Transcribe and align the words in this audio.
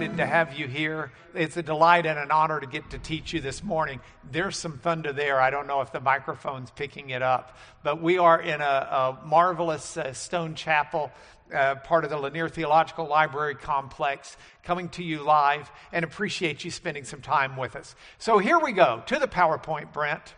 excited 0.00 0.16
to 0.16 0.26
have 0.26 0.58
you 0.58 0.66
here. 0.66 1.12
It's 1.34 1.58
a 1.58 1.62
delight 1.62 2.06
and 2.06 2.18
an 2.18 2.30
honor 2.30 2.58
to 2.58 2.66
get 2.66 2.88
to 2.88 2.98
teach 2.98 3.34
you 3.34 3.40
this 3.42 3.62
morning. 3.62 4.00
There's 4.32 4.56
some 4.56 4.78
thunder 4.78 5.12
there. 5.12 5.38
I 5.38 5.50
don't 5.50 5.66
know 5.66 5.82
if 5.82 5.92
the 5.92 6.00
microphone's 6.00 6.70
picking 6.70 7.10
it 7.10 7.20
up, 7.20 7.58
but 7.82 8.00
we 8.00 8.16
are 8.16 8.40
in 8.40 8.62
a, 8.62 8.64
a 8.64 9.18
marvelous 9.26 9.98
uh, 9.98 10.14
stone 10.14 10.54
chapel. 10.54 11.12
Uh, 11.54 11.74
part 11.74 12.04
of 12.04 12.10
the 12.10 12.16
Lanier 12.16 12.48
Theological 12.48 13.06
Library 13.06 13.54
complex, 13.56 14.38
coming 14.62 14.88
to 14.90 15.02
you 15.02 15.22
live, 15.22 15.70
and 15.92 16.02
appreciate 16.02 16.64
you 16.64 16.70
spending 16.70 17.04
some 17.04 17.20
time 17.20 17.58
with 17.58 17.76
us. 17.76 17.94
So 18.16 18.38
here 18.38 18.58
we 18.58 18.72
go 18.72 19.02
to 19.04 19.18
the 19.18 19.28
PowerPoint, 19.28 19.92
Brent. 19.92 20.34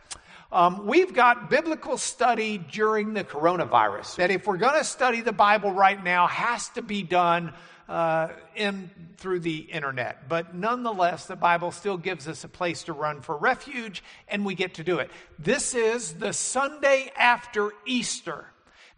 Um, 0.50 0.86
we've 0.86 1.14
got 1.14 1.50
biblical 1.50 1.98
study 1.98 2.58
during 2.58 3.14
the 3.14 3.22
coronavirus. 3.22 4.16
That 4.16 4.32
if 4.32 4.46
we're 4.46 4.56
going 4.56 4.78
to 4.78 4.84
study 4.84 5.20
the 5.20 5.32
Bible 5.32 5.70
right 5.70 6.02
now, 6.02 6.26
has 6.26 6.68
to 6.70 6.82
be 6.82 7.02
done 7.02 7.54
uh, 7.92 8.28
in 8.56 8.90
through 9.18 9.40
the 9.40 9.58
internet. 9.58 10.26
But 10.26 10.54
nonetheless, 10.54 11.26
the 11.26 11.36
Bible 11.36 11.70
still 11.70 11.98
gives 11.98 12.26
us 12.26 12.42
a 12.42 12.48
place 12.48 12.84
to 12.84 12.94
run 12.94 13.20
for 13.20 13.36
refuge, 13.36 14.02
and 14.28 14.46
we 14.46 14.54
get 14.54 14.74
to 14.74 14.84
do 14.84 14.98
it. 14.98 15.10
This 15.38 15.74
is 15.74 16.14
the 16.14 16.32
Sunday 16.32 17.12
after 17.16 17.72
Easter. 17.84 18.46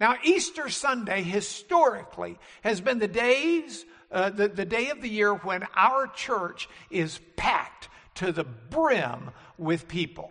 Now, 0.00 0.14
Easter 0.22 0.68
Sunday 0.68 1.22
historically 1.22 2.38
has 2.62 2.80
been 2.80 3.00
the 3.00 3.08
days, 3.08 3.84
uh, 4.12 4.30
the, 4.30 4.46
the 4.46 4.64
day 4.64 4.90
of 4.90 5.02
the 5.02 5.08
year 5.08 5.34
when 5.34 5.66
our 5.74 6.06
church 6.06 6.68
is 6.88 7.18
packed 7.34 7.88
to 8.14 8.30
the 8.30 8.44
brim 8.44 9.30
with 9.58 9.88
people. 9.88 10.30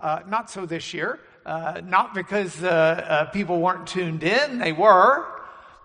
Uh, 0.00 0.20
not 0.26 0.50
so 0.50 0.66
this 0.66 0.92
year. 0.92 1.20
Uh, 1.46 1.80
not 1.84 2.12
because 2.12 2.62
uh, 2.62 2.66
uh, 2.68 3.24
people 3.30 3.60
weren't 3.60 3.86
tuned 3.86 4.22
in, 4.22 4.58
they 4.58 4.72
were 4.72 5.39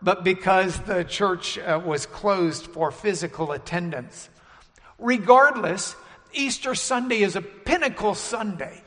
but 0.06 0.24
because 0.24 0.80
the 0.82 1.04
church 1.04 1.58
uh, 1.58 1.82
was 1.84 2.06
closed 2.06 2.68
for 2.68 2.92
physical 2.92 3.52
attendance. 3.52 4.30
Regardless, 5.00 5.96
Easter 6.32 6.76
Sunday 6.76 7.24
is 7.24 7.36
a 7.36 7.42
pinnacle 7.42 8.14
Sunday 8.14 8.84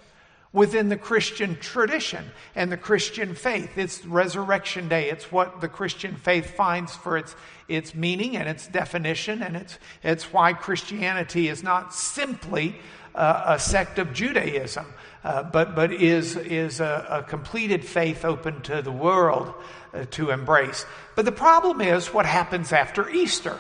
within 0.52 0.89
the 0.89 0.96
Christian 0.96 1.56
tradition 1.56 2.24
and 2.55 2.70
the 2.70 2.77
Christian 2.77 3.34
faith. 3.34 3.77
It's 3.77 4.06
Resurrection 4.06 4.89
Day. 4.89 5.11
It's 5.11 5.33
what 5.33 5.61
the 5.61 5.69
Christian 5.69 6.14
faith 6.14 6.55
finds 6.55 6.94
for 6.94 7.19
its, 7.19 7.34
its 7.66 7.96
meaning 7.96 8.36
and 8.36 8.48
its 8.48 8.69
definition, 8.69 9.42
and 9.42 9.56
it's, 9.56 9.77
it's 10.05 10.33
why 10.33 10.52
Christianity 10.52 11.48
is 11.48 11.64
not 11.64 11.92
simply 11.92 12.77
a 13.14 13.59
sect 13.59 13.98
of 13.98 14.12
Judaism, 14.12 14.87
uh, 15.25 15.42
but, 15.42 15.75
but 15.75 15.92
is, 15.92 16.37
is 16.37 16.81
a, 16.81 17.06
a, 17.11 17.23
completed 17.23 17.84
faith 17.84 18.25
open 18.25 18.61
to 18.62 18.83
the 18.83 18.92
world 18.92 19.53
uh, 19.92 20.05
to 20.12 20.31
embrace. 20.31 20.87
But 21.17 21.25
the 21.25 21.33
problem 21.33 21.81
is 21.81 22.12
what 22.12 22.27
happens 22.27 22.73
after 22.73 23.09
Easter. 23.11 23.59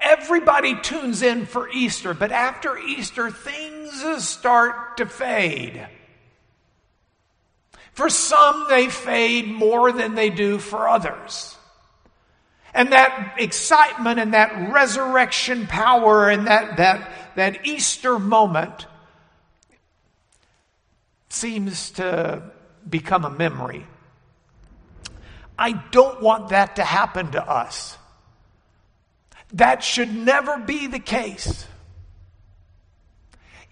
Everybody 0.00 0.80
tunes 0.80 1.22
in 1.22 1.46
for 1.46 1.68
Easter, 1.70 2.14
but 2.14 2.32
after 2.32 2.78
Easter, 2.78 3.30
things 3.30 4.24
start 4.24 4.96
to 4.96 5.06
fade. 5.06 5.86
For 7.92 8.08
some, 8.08 8.66
they 8.68 8.88
fade 8.88 9.46
more 9.46 9.92
than 9.92 10.14
they 10.14 10.30
do 10.30 10.58
for 10.58 10.88
others. 10.88 11.56
And 12.74 12.92
that 12.92 13.34
excitement 13.38 14.18
and 14.18 14.34
that 14.34 14.72
resurrection 14.72 15.66
power 15.66 16.30
and 16.30 16.46
that, 16.46 16.78
that, 16.78 17.12
that 17.36 17.66
Easter 17.66 18.18
moment 18.18 18.86
seems 21.28 21.90
to 21.92 22.42
become 22.88 23.24
a 23.24 23.30
memory. 23.30 23.86
I 25.58 25.72
don't 25.72 26.22
want 26.22 26.48
that 26.48 26.76
to 26.76 26.84
happen 26.84 27.32
to 27.32 27.46
us. 27.46 27.96
That 29.52 29.84
should 29.84 30.14
never 30.14 30.58
be 30.58 30.86
the 30.86 30.98
case. 30.98 31.66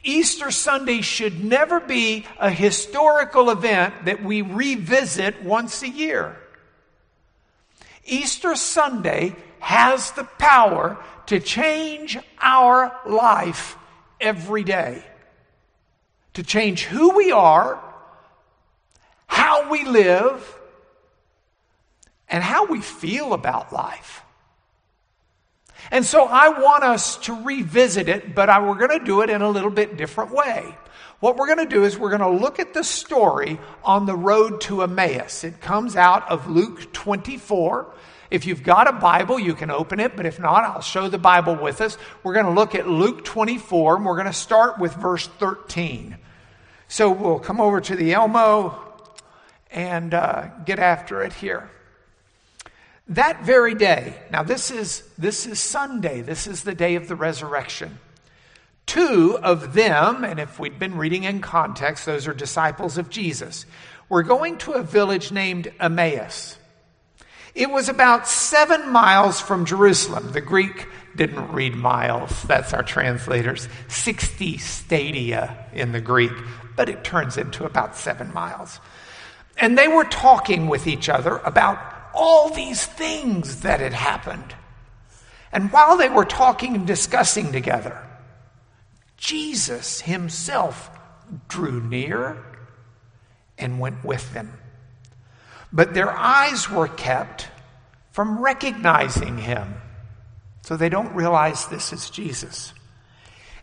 Easter 0.02 0.50
Sunday 0.50 1.00
should 1.00 1.44
never 1.44 1.80
be 1.80 2.26
a 2.38 2.50
historical 2.50 3.50
event 3.50 4.06
that 4.06 4.22
we 4.22 4.42
revisit 4.42 5.42
once 5.42 5.82
a 5.82 5.88
year. 5.88 6.36
Easter 8.04 8.56
Sunday 8.56 9.36
has 9.60 10.12
the 10.12 10.24
power 10.24 10.96
to 11.26 11.40
change 11.40 12.18
our 12.40 12.98
life 13.06 13.76
every 14.20 14.64
day 14.64 15.04
to 16.34 16.42
change 16.42 16.84
who 16.84 17.16
we 17.16 17.32
are, 17.32 17.82
how 19.26 19.70
we 19.70 19.84
live, 19.84 20.58
and 22.28 22.42
how 22.42 22.66
we 22.66 22.80
feel 22.80 23.32
about 23.32 23.72
life. 23.72 24.22
And 25.90 26.04
so 26.04 26.24
I 26.24 26.50
want 26.50 26.84
us 26.84 27.16
to 27.18 27.34
revisit 27.34 28.08
it, 28.08 28.34
but 28.34 28.48
I, 28.48 28.60
we're 28.60 28.86
going 28.86 28.98
to 28.98 29.04
do 29.04 29.22
it 29.22 29.30
in 29.30 29.42
a 29.42 29.48
little 29.48 29.70
bit 29.70 29.96
different 29.96 30.30
way. 30.30 30.76
What 31.20 31.36
we're 31.36 31.46
going 31.54 31.58
to 31.58 31.74
do 31.74 31.84
is 31.84 31.98
we're 31.98 32.16
going 32.16 32.20
to 32.20 32.42
look 32.42 32.58
at 32.58 32.72
the 32.72 32.82
story 32.82 33.60
on 33.84 34.06
the 34.06 34.16
road 34.16 34.62
to 34.62 34.82
Emmaus. 34.82 35.44
It 35.44 35.60
comes 35.60 35.94
out 35.94 36.30
of 36.30 36.48
Luke 36.48 36.92
24. 36.94 37.92
If 38.30 38.46
you've 38.46 38.62
got 38.62 38.88
a 38.88 38.92
Bible, 38.92 39.38
you 39.38 39.54
can 39.54 39.70
open 39.70 40.00
it, 40.00 40.16
but 40.16 40.24
if 40.24 40.40
not, 40.40 40.64
I'll 40.64 40.80
show 40.80 41.08
the 41.08 41.18
Bible 41.18 41.56
with 41.56 41.82
us. 41.82 41.98
We're 42.22 42.32
going 42.32 42.46
to 42.46 42.52
look 42.52 42.74
at 42.74 42.88
Luke 42.88 43.24
24, 43.24 43.96
and 43.96 44.06
we're 44.06 44.14
going 44.14 44.28
to 44.28 44.32
start 44.32 44.78
with 44.78 44.94
verse 44.94 45.26
13. 45.26 46.16
So 46.88 47.10
we'll 47.10 47.38
come 47.38 47.60
over 47.60 47.82
to 47.82 47.96
the 47.96 48.14
Elmo 48.14 48.78
and 49.70 50.14
uh, 50.14 50.48
get 50.64 50.78
after 50.78 51.22
it 51.22 51.34
here. 51.34 51.70
That 53.08 53.44
very 53.44 53.74
day, 53.74 54.14
now 54.30 54.42
this 54.42 54.70
is, 54.70 55.02
this 55.18 55.44
is 55.44 55.60
Sunday, 55.60 56.22
this 56.22 56.46
is 56.46 56.62
the 56.62 56.74
day 56.74 56.94
of 56.94 57.08
the 57.08 57.16
resurrection. 57.16 57.98
Two 58.86 59.38
of 59.42 59.74
them, 59.74 60.24
and 60.24 60.40
if 60.40 60.58
we'd 60.58 60.78
been 60.78 60.96
reading 60.96 61.24
in 61.24 61.40
context, 61.40 62.06
those 62.06 62.26
are 62.26 62.34
disciples 62.34 62.98
of 62.98 63.10
Jesus, 63.10 63.66
were 64.08 64.22
going 64.22 64.58
to 64.58 64.72
a 64.72 64.82
village 64.82 65.30
named 65.30 65.72
Emmaus. 65.78 66.56
It 67.54 67.70
was 67.70 67.88
about 67.88 68.28
seven 68.28 68.90
miles 68.90 69.40
from 69.40 69.64
Jerusalem. 69.64 70.32
The 70.32 70.40
Greek 70.40 70.86
didn't 71.16 71.52
read 71.52 71.74
miles, 71.74 72.42
that's 72.44 72.72
our 72.72 72.82
translators. 72.82 73.68
60 73.88 74.58
stadia 74.58 75.66
in 75.72 75.92
the 75.92 76.00
Greek, 76.00 76.32
but 76.76 76.88
it 76.88 77.04
turns 77.04 77.36
into 77.36 77.64
about 77.64 77.96
seven 77.96 78.32
miles. 78.32 78.80
And 79.56 79.76
they 79.76 79.88
were 79.88 80.04
talking 80.04 80.68
with 80.68 80.86
each 80.86 81.08
other 81.08 81.38
about 81.38 81.78
all 82.14 82.50
these 82.50 82.84
things 82.84 83.60
that 83.60 83.80
had 83.80 83.92
happened. 83.92 84.54
And 85.52 85.72
while 85.72 85.96
they 85.96 86.08
were 86.08 86.24
talking 86.24 86.74
and 86.74 86.86
discussing 86.86 87.52
together, 87.52 88.00
Jesus 89.20 90.00
himself 90.00 90.90
drew 91.46 91.80
near 91.80 92.42
and 93.58 93.78
went 93.78 94.02
with 94.02 94.32
them. 94.32 94.58
But 95.72 95.94
their 95.94 96.10
eyes 96.10 96.68
were 96.68 96.88
kept 96.88 97.48
from 98.10 98.42
recognizing 98.42 99.38
him. 99.38 99.74
So 100.62 100.76
they 100.76 100.88
don't 100.88 101.14
realize 101.14 101.66
this 101.66 101.92
is 101.92 102.10
Jesus. 102.10 102.72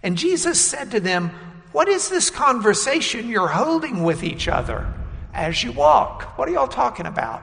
And 0.03 0.15
Jesus 0.15 0.61
said 0.63 0.91
to 0.91 0.99
them, 0.99 1.31
What 1.71 1.87
is 1.87 2.07
this 2.07 2.29
conversation 2.29 3.27
you're 3.27 3.47
holding 3.47 4.03
with 4.03 4.23
each 4.23 4.47
other 4.47 4.93
as 5.33 5.63
you 5.63 5.71
walk? 5.71 6.37
What 6.37 6.47
are 6.47 6.51
y'all 6.51 6.67
talking 6.67 7.07
about? 7.07 7.41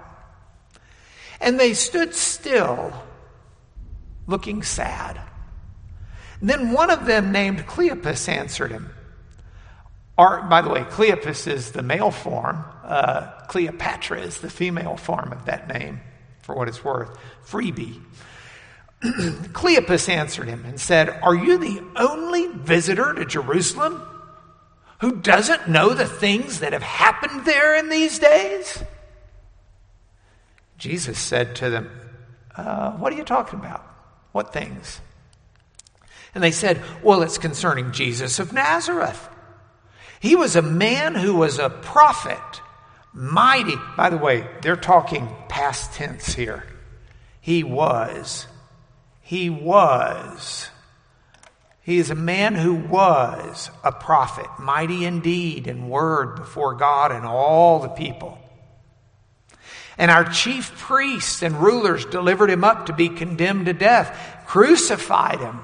And 1.41 1.59
they 1.59 1.75
stood 1.75 2.15
still, 2.15 2.93
looking 4.29 4.63
sad. 4.63 5.21
Then 6.45 6.73
one 6.73 6.91
of 6.91 7.07
them, 7.07 7.33
named 7.33 7.61
Cleopas, 7.67 8.29
answered 8.29 8.71
him. 8.71 8.91
Or, 10.19 10.43
by 10.43 10.61
the 10.61 10.69
way, 10.69 10.83
Cleopas 10.83 11.51
is 11.51 11.73
the 11.73 11.83
male 11.83 12.11
form. 12.11 12.63
Uh, 12.85 13.31
Cleopatra 13.49 14.21
is 14.21 14.43
the 14.43 14.51
female 14.51 14.99
form 14.99 15.33
of 15.33 15.47
that 15.47 15.69
name, 15.69 16.03
for 16.43 16.55
what 16.55 16.69
it's 16.69 16.85
worth. 16.85 17.17
Freebie. 17.47 17.99
Cleopas 19.03 20.07
answered 20.11 20.47
him 20.47 20.67
and 20.67 20.79
said, 20.79 21.09
Are 21.09 21.35
you 21.35 21.57
the 21.57 21.83
only 21.97 22.49
visitor 22.49 23.15
to 23.15 23.25
Jerusalem 23.25 24.03
who 25.01 25.17
doesn't 25.17 25.67
know 25.67 25.95
the 25.95 26.05
things 26.05 26.61
that 26.61 26.75
have 26.75 26.83
happened 26.83 27.47
there 27.47 27.75
in 27.79 27.89
these 27.89 28.19
days? 28.19 28.85
Jesus 30.77 31.19
said 31.19 31.57
to 31.57 31.71
them, 31.71 31.91
uh, 32.55 32.93
What 32.93 33.15
are 33.15 33.17
you 33.17 33.25
talking 33.25 33.59
about? 33.59 33.83
What 34.33 34.53
things? 34.53 35.01
And 36.35 36.43
they 36.43 36.51
said, 36.51 36.83
Well, 37.03 37.23
it's 37.23 37.39
concerning 37.39 37.93
Jesus 37.93 38.39
of 38.39 38.53
Nazareth. 38.53 39.29
He 40.21 40.37
was 40.37 40.57
a 40.57 40.63
man 40.63 41.15
who 41.15 41.35
was 41.35 41.59
a 41.59 41.69
prophet, 41.69 42.63
mighty. 43.13 43.77
By 43.97 44.11
the 44.11 44.17
way, 44.17 44.49
they're 44.63 44.77
talking 44.77 45.29
past 45.49 45.93
tense 45.93 46.35
here. 46.35 46.65
He 47.41 47.63
was. 47.63 48.47
He 49.21 49.51
was. 49.51 50.71
He 51.83 51.99
is 51.99 52.09
a 52.09 52.15
man 52.15 52.55
who 52.55 52.75
was 52.75 53.71
a 53.85 53.93
prophet, 53.93 54.47
mighty 54.59 55.05
indeed 55.05 55.67
in 55.67 55.91
word 55.91 56.37
before 56.37 56.75
God 56.75 57.13
and 57.13 57.27
all 57.27 57.81
the 57.81 57.89
people. 57.89 58.39
And 59.99 60.11
our 60.11 60.25
chief 60.25 60.77
priests 60.79 61.43
and 61.43 61.61
rulers 61.61 62.07
delivered 62.07 62.49
him 62.49 62.65
up 62.65 62.87
to 62.87 62.95
be 62.95 63.11
condemned 63.11 63.67
to 63.67 63.75
death, 63.75 64.19
crucified 64.47 65.41
him. 65.41 65.61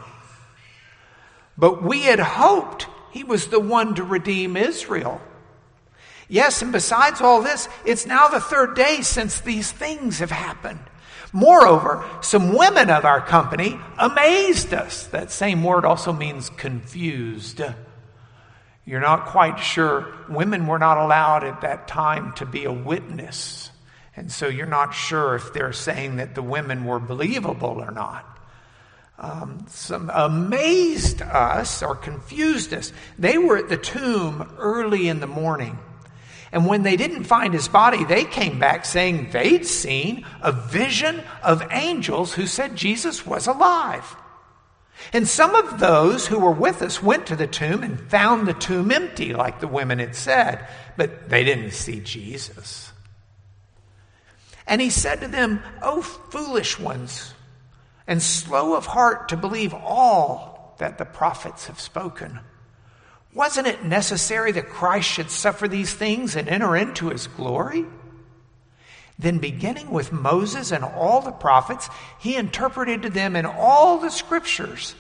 But 1.60 1.82
we 1.82 2.02
had 2.02 2.18
hoped 2.18 2.86
he 3.12 3.22
was 3.22 3.48
the 3.48 3.60
one 3.60 3.94
to 3.96 4.02
redeem 4.02 4.56
Israel. 4.56 5.20
Yes, 6.26 6.62
and 6.62 6.72
besides 6.72 7.20
all 7.20 7.42
this, 7.42 7.68
it's 7.84 8.06
now 8.06 8.28
the 8.28 8.40
third 8.40 8.74
day 8.74 9.02
since 9.02 9.40
these 9.40 9.70
things 9.70 10.20
have 10.20 10.30
happened. 10.30 10.80
Moreover, 11.32 12.04
some 12.22 12.56
women 12.56 12.88
of 12.88 13.04
our 13.04 13.20
company 13.20 13.78
amazed 13.98 14.72
us. 14.72 15.04
That 15.08 15.30
same 15.30 15.62
word 15.62 15.84
also 15.84 16.12
means 16.12 16.48
confused. 16.50 17.60
You're 18.86 19.00
not 19.00 19.26
quite 19.26 19.58
sure. 19.58 20.12
Women 20.28 20.66
were 20.66 20.78
not 20.78 20.98
allowed 20.98 21.44
at 21.44 21.60
that 21.60 21.86
time 21.86 22.32
to 22.34 22.46
be 22.46 22.64
a 22.64 22.72
witness. 22.72 23.70
And 24.16 24.32
so 24.32 24.48
you're 24.48 24.66
not 24.66 24.94
sure 24.94 25.34
if 25.34 25.52
they're 25.52 25.72
saying 25.72 26.16
that 26.16 26.34
the 26.34 26.42
women 26.42 26.84
were 26.84 26.98
believable 26.98 27.80
or 27.80 27.90
not. 27.90 28.29
Um, 29.20 29.66
some 29.68 30.10
amazed 30.14 31.20
us 31.20 31.82
or 31.82 31.94
confused 31.94 32.72
us. 32.72 32.90
They 33.18 33.36
were 33.36 33.58
at 33.58 33.68
the 33.68 33.76
tomb 33.76 34.54
early 34.58 35.08
in 35.08 35.20
the 35.20 35.26
morning. 35.26 35.78
And 36.52 36.66
when 36.66 36.82
they 36.82 36.96
didn't 36.96 37.24
find 37.24 37.52
his 37.52 37.68
body, 37.68 38.04
they 38.04 38.24
came 38.24 38.58
back 38.58 38.86
saying 38.86 39.30
they'd 39.30 39.66
seen 39.66 40.24
a 40.40 40.52
vision 40.52 41.22
of 41.42 41.62
angels 41.70 42.32
who 42.32 42.46
said 42.46 42.74
Jesus 42.74 43.26
was 43.26 43.46
alive. 43.46 44.16
And 45.12 45.28
some 45.28 45.54
of 45.54 45.80
those 45.80 46.26
who 46.26 46.38
were 46.38 46.50
with 46.50 46.82
us 46.82 47.02
went 47.02 47.26
to 47.26 47.36
the 47.36 47.46
tomb 47.46 47.82
and 47.82 48.00
found 48.10 48.48
the 48.48 48.54
tomb 48.54 48.90
empty, 48.90 49.32
like 49.32 49.60
the 49.60 49.68
women 49.68 49.98
had 49.98 50.14
said, 50.14 50.66
but 50.96 51.28
they 51.28 51.44
didn't 51.44 51.72
see 51.72 52.00
Jesus. 52.00 52.92
And 54.66 54.80
he 54.80 54.90
said 54.90 55.20
to 55.20 55.28
them, 55.28 55.62
O 55.82 56.00
foolish 56.00 56.78
ones, 56.78 57.34
and 58.10 58.20
slow 58.20 58.74
of 58.74 58.86
heart 58.86 59.28
to 59.28 59.36
believe 59.36 59.72
all 59.72 60.74
that 60.78 60.98
the 60.98 61.04
prophets 61.04 61.68
have 61.68 61.78
spoken. 61.78 62.40
Wasn't 63.32 63.68
it 63.68 63.84
necessary 63.84 64.50
that 64.50 64.68
Christ 64.68 65.08
should 65.08 65.30
suffer 65.30 65.68
these 65.68 65.94
things 65.94 66.34
and 66.34 66.48
enter 66.48 66.76
into 66.76 67.10
his 67.10 67.28
glory? 67.28 67.86
Then, 69.16 69.38
beginning 69.38 69.90
with 69.90 70.10
Moses 70.10 70.72
and 70.72 70.82
all 70.82 71.20
the 71.20 71.30
prophets, 71.30 71.88
he 72.18 72.34
interpreted 72.34 73.02
to 73.02 73.10
them 73.10 73.36
in 73.36 73.46
all 73.46 73.98
the 73.98 74.10
scriptures 74.10 74.96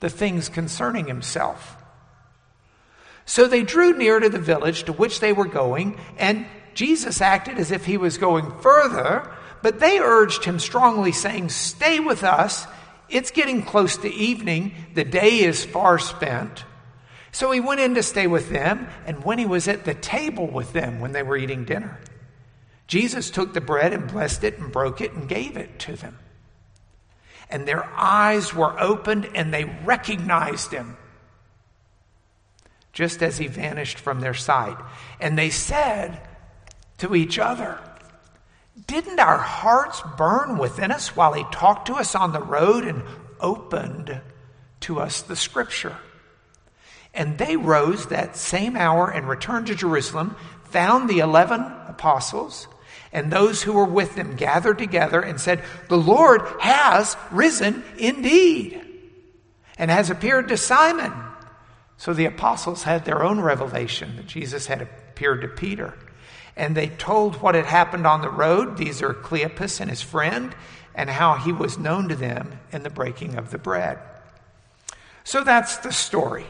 the 0.00 0.08
things 0.08 0.48
concerning 0.48 1.06
himself. 1.06 1.76
So 3.26 3.46
they 3.46 3.62
drew 3.62 3.92
near 3.92 4.20
to 4.20 4.30
the 4.30 4.38
village 4.38 4.84
to 4.84 4.94
which 4.94 5.20
they 5.20 5.34
were 5.34 5.44
going, 5.44 6.00
and 6.16 6.46
Jesus 6.72 7.20
acted 7.20 7.58
as 7.58 7.72
if 7.72 7.84
he 7.84 7.98
was 7.98 8.16
going 8.16 8.58
further, 8.60 9.34
but 9.62 9.80
they 9.80 9.98
urged 9.98 10.44
him 10.44 10.58
strongly, 10.58 11.12
saying, 11.12 11.48
Stay 11.50 12.00
with 12.00 12.24
us. 12.24 12.66
It's 13.08 13.30
getting 13.30 13.62
close 13.62 13.96
to 13.98 14.12
evening. 14.12 14.74
The 14.94 15.04
day 15.04 15.40
is 15.40 15.64
far 15.64 15.98
spent. 15.98 16.64
So 17.32 17.50
he 17.50 17.60
went 17.60 17.80
in 17.80 17.94
to 17.94 18.02
stay 18.02 18.26
with 18.26 18.50
them, 18.50 18.88
and 19.06 19.24
when 19.24 19.38
he 19.38 19.46
was 19.46 19.68
at 19.68 19.84
the 19.84 19.94
table 19.94 20.46
with 20.46 20.72
them 20.72 21.00
when 21.00 21.12
they 21.12 21.22
were 21.22 21.36
eating 21.36 21.64
dinner, 21.64 21.98
Jesus 22.86 23.30
took 23.30 23.52
the 23.52 23.60
bread 23.60 23.92
and 23.92 24.10
blessed 24.10 24.44
it 24.44 24.58
and 24.58 24.72
broke 24.72 25.00
it 25.00 25.12
and 25.12 25.28
gave 25.28 25.56
it 25.56 25.78
to 25.80 25.96
them. 25.96 26.18
And 27.50 27.66
their 27.66 27.84
eyes 27.94 28.54
were 28.54 28.78
opened 28.80 29.28
and 29.34 29.52
they 29.52 29.64
recognized 29.84 30.72
him 30.72 30.96
just 32.92 33.22
as 33.22 33.38
he 33.38 33.46
vanished 33.46 33.98
from 33.98 34.20
their 34.20 34.34
sight. 34.34 34.76
And 35.20 35.38
they 35.38 35.50
said 35.50 36.20
to 36.98 37.14
each 37.14 37.38
other, 37.38 37.78
Didn't 38.86 39.18
our 39.18 39.38
hearts 39.38 40.02
burn 40.16 40.58
within 40.58 40.90
us 40.90 41.16
while 41.16 41.32
he 41.32 41.44
talked 41.52 41.86
to 41.86 41.94
us 41.94 42.14
on 42.14 42.32
the 42.32 42.42
road 42.42 42.84
and 42.84 43.02
opened 43.40 44.20
to 44.80 45.00
us 45.00 45.22
the 45.22 45.36
scripture? 45.36 45.96
And 47.14 47.38
they 47.38 47.56
rose 47.56 48.06
that 48.06 48.36
same 48.36 48.76
hour 48.76 49.10
and 49.10 49.28
returned 49.28 49.66
to 49.66 49.74
Jerusalem, 49.74 50.36
found 50.64 51.08
the 51.08 51.18
eleven 51.18 51.60
apostles, 51.86 52.68
and 53.12 53.32
those 53.32 53.62
who 53.62 53.72
were 53.72 53.84
with 53.84 54.14
them 54.14 54.36
gathered 54.36 54.78
together 54.78 55.20
and 55.20 55.40
said, 55.40 55.64
The 55.88 55.98
Lord 55.98 56.42
has 56.60 57.16
risen 57.30 57.82
indeed, 57.98 58.84
and 59.78 59.90
has 59.90 60.10
appeared 60.10 60.48
to 60.48 60.56
Simon. 60.56 61.12
So 61.96 62.12
the 62.12 62.26
apostles 62.26 62.84
had 62.84 63.04
their 63.04 63.24
own 63.24 63.40
revelation 63.40 64.16
that 64.16 64.26
Jesus 64.26 64.66
had 64.66 64.82
appeared 64.82 65.40
to 65.40 65.48
Peter. 65.48 65.94
And 66.58 66.76
they 66.76 66.88
told 66.88 67.36
what 67.36 67.54
had 67.54 67.64
happened 67.64 68.06
on 68.06 68.20
the 68.20 68.28
road. 68.28 68.76
These 68.76 69.00
are 69.00 69.14
Cleopas 69.14 69.80
and 69.80 69.88
his 69.88 70.02
friend, 70.02 70.54
and 70.94 71.08
how 71.08 71.36
he 71.36 71.52
was 71.52 71.78
known 71.78 72.08
to 72.08 72.16
them 72.16 72.58
in 72.72 72.82
the 72.82 72.90
breaking 72.90 73.36
of 73.36 73.50
the 73.50 73.58
bread. 73.58 73.98
So 75.22 75.44
that's 75.44 75.78
the 75.78 75.92
story. 75.92 76.46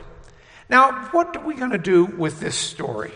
Now, 0.70 1.08
what 1.10 1.36
are 1.36 1.44
we 1.44 1.54
going 1.54 1.72
to 1.72 1.78
do 1.78 2.06
with 2.06 2.40
this 2.40 2.56
story? 2.56 3.12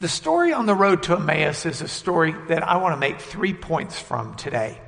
The 0.00 0.08
story 0.08 0.52
on 0.52 0.66
the 0.66 0.74
road 0.74 1.02
to 1.04 1.16
Emmaus 1.16 1.64
is 1.64 1.80
a 1.80 1.88
story 1.88 2.34
that 2.48 2.62
I 2.62 2.76
want 2.76 2.94
to 2.94 3.00
make 3.00 3.20
three 3.20 3.54
points 3.54 3.98
from 3.98 4.34
today. 4.34 4.78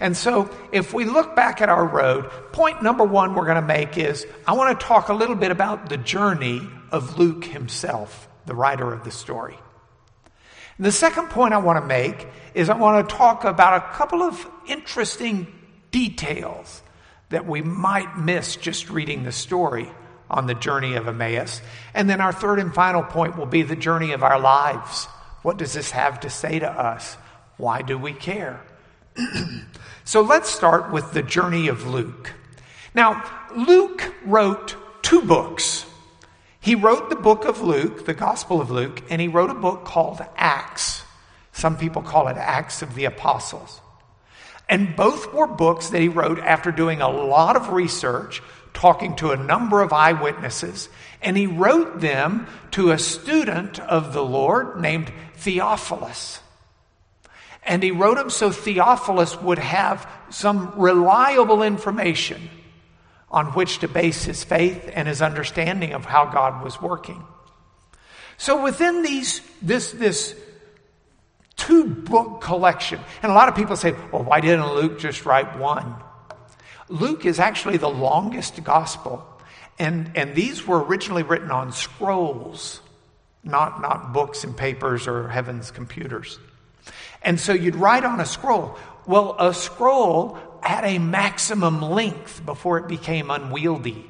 And 0.00 0.16
so, 0.16 0.50
if 0.72 0.92
we 0.92 1.04
look 1.04 1.36
back 1.36 1.60
at 1.60 1.68
our 1.68 1.86
road, 1.86 2.28
point 2.52 2.82
number 2.82 3.04
one 3.04 3.34
we're 3.34 3.44
going 3.44 3.56
to 3.56 3.62
make 3.62 3.96
is 3.96 4.26
I 4.46 4.54
want 4.54 4.78
to 4.78 4.86
talk 4.86 5.08
a 5.08 5.14
little 5.14 5.36
bit 5.36 5.52
about 5.52 5.88
the 5.88 5.96
journey 5.96 6.60
of 6.90 7.18
Luke 7.18 7.44
himself, 7.44 8.28
the 8.46 8.54
writer 8.54 8.92
of 8.92 9.04
the 9.04 9.10
story. 9.10 9.56
The 10.78 10.92
second 10.92 11.30
point 11.30 11.54
I 11.54 11.58
want 11.58 11.80
to 11.80 11.86
make 11.86 12.26
is 12.54 12.68
I 12.68 12.76
want 12.76 13.08
to 13.08 13.14
talk 13.14 13.44
about 13.44 13.82
a 13.82 13.94
couple 13.94 14.22
of 14.22 14.46
interesting 14.66 15.46
details 15.90 16.82
that 17.30 17.46
we 17.46 17.62
might 17.62 18.18
miss 18.18 18.56
just 18.56 18.90
reading 18.90 19.24
the 19.24 19.32
story 19.32 19.90
on 20.28 20.46
the 20.46 20.54
journey 20.54 20.94
of 20.94 21.08
Emmaus. 21.08 21.62
And 21.94 22.10
then 22.10 22.20
our 22.20 22.32
third 22.32 22.58
and 22.58 22.74
final 22.74 23.02
point 23.02 23.36
will 23.36 23.46
be 23.46 23.62
the 23.62 23.76
journey 23.76 24.12
of 24.12 24.22
our 24.22 24.38
lives. 24.38 25.06
What 25.42 25.56
does 25.56 25.72
this 25.72 25.92
have 25.92 26.20
to 26.20 26.30
say 26.30 26.58
to 26.58 26.70
us? 26.70 27.16
Why 27.56 27.82
do 27.82 27.96
we 27.96 28.12
care? 28.12 28.60
so 30.04 30.20
let's 30.20 30.50
start 30.50 30.92
with 30.92 31.12
the 31.12 31.22
journey 31.22 31.68
of 31.68 31.86
Luke. 31.86 32.32
Now, 32.94 33.24
Luke 33.54 34.12
wrote 34.24 34.76
two 35.02 35.22
books. 35.22 35.85
He 36.66 36.74
wrote 36.74 37.10
the 37.10 37.14
book 37.14 37.44
of 37.44 37.60
Luke, 37.60 38.06
the 38.06 38.12
Gospel 38.12 38.60
of 38.60 38.72
Luke, 38.72 39.00
and 39.08 39.20
he 39.20 39.28
wrote 39.28 39.50
a 39.50 39.54
book 39.54 39.84
called 39.84 40.20
Acts. 40.36 41.04
Some 41.52 41.76
people 41.76 42.02
call 42.02 42.26
it 42.26 42.36
Acts 42.36 42.82
of 42.82 42.96
the 42.96 43.04
Apostles. 43.04 43.80
And 44.68 44.96
both 44.96 45.32
were 45.32 45.46
books 45.46 45.90
that 45.90 46.00
he 46.00 46.08
wrote 46.08 46.40
after 46.40 46.72
doing 46.72 47.00
a 47.00 47.08
lot 47.08 47.54
of 47.54 47.68
research 47.68 48.42
talking 48.74 49.14
to 49.14 49.30
a 49.30 49.36
number 49.36 49.80
of 49.80 49.92
eyewitnesses, 49.92 50.88
and 51.22 51.36
he 51.36 51.46
wrote 51.46 52.00
them 52.00 52.48
to 52.72 52.90
a 52.90 52.98
student 52.98 53.78
of 53.78 54.12
the 54.12 54.24
Lord 54.24 54.80
named 54.80 55.12
Theophilus. 55.36 56.40
And 57.62 57.80
he 57.80 57.92
wrote 57.92 58.16
them 58.16 58.28
so 58.28 58.50
Theophilus 58.50 59.40
would 59.40 59.60
have 59.60 60.10
some 60.30 60.72
reliable 60.74 61.62
information 61.62 62.50
on 63.30 63.46
which 63.54 63.78
to 63.78 63.88
base 63.88 64.24
his 64.24 64.44
faith 64.44 64.90
and 64.94 65.08
his 65.08 65.20
understanding 65.20 65.92
of 65.92 66.04
how 66.04 66.26
God 66.26 66.62
was 66.62 66.80
working. 66.80 67.24
So 68.38 68.62
within 68.62 69.02
these, 69.02 69.40
this, 69.62 69.92
this 69.92 70.34
two 71.56 71.86
book 71.86 72.40
collection, 72.40 73.00
and 73.22 73.32
a 73.32 73.34
lot 73.34 73.48
of 73.48 73.56
people 73.56 73.76
say, 73.76 73.94
well, 74.12 74.22
why 74.22 74.40
didn't 74.40 74.74
Luke 74.74 74.98
just 74.98 75.24
write 75.26 75.58
one? 75.58 75.94
Luke 76.88 77.24
is 77.24 77.40
actually 77.40 77.78
the 77.78 77.88
longest 77.88 78.62
gospel. 78.62 79.26
And, 79.78 80.12
and 80.14 80.34
these 80.34 80.66
were 80.66 80.82
originally 80.82 81.22
written 81.22 81.50
on 81.50 81.72
scrolls, 81.72 82.80
not, 83.42 83.82
not 83.82 84.12
books 84.12 84.44
and 84.44 84.56
papers 84.56 85.06
or 85.06 85.28
heaven's 85.28 85.70
computers. 85.70 86.38
And 87.22 87.40
so 87.40 87.52
you'd 87.52 87.74
write 87.74 88.04
on 88.04 88.20
a 88.20 88.26
scroll. 88.26 88.78
Well, 89.06 89.36
a 89.38 89.52
scroll 89.52 90.38
had 90.66 90.84
a 90.84 90.98
maximum 90.98 91.80
length 91.82 92.44
before 92.44 92.78
it 92.78 92.88
became 92.88 93.30
unwieldy. 93.30 94.06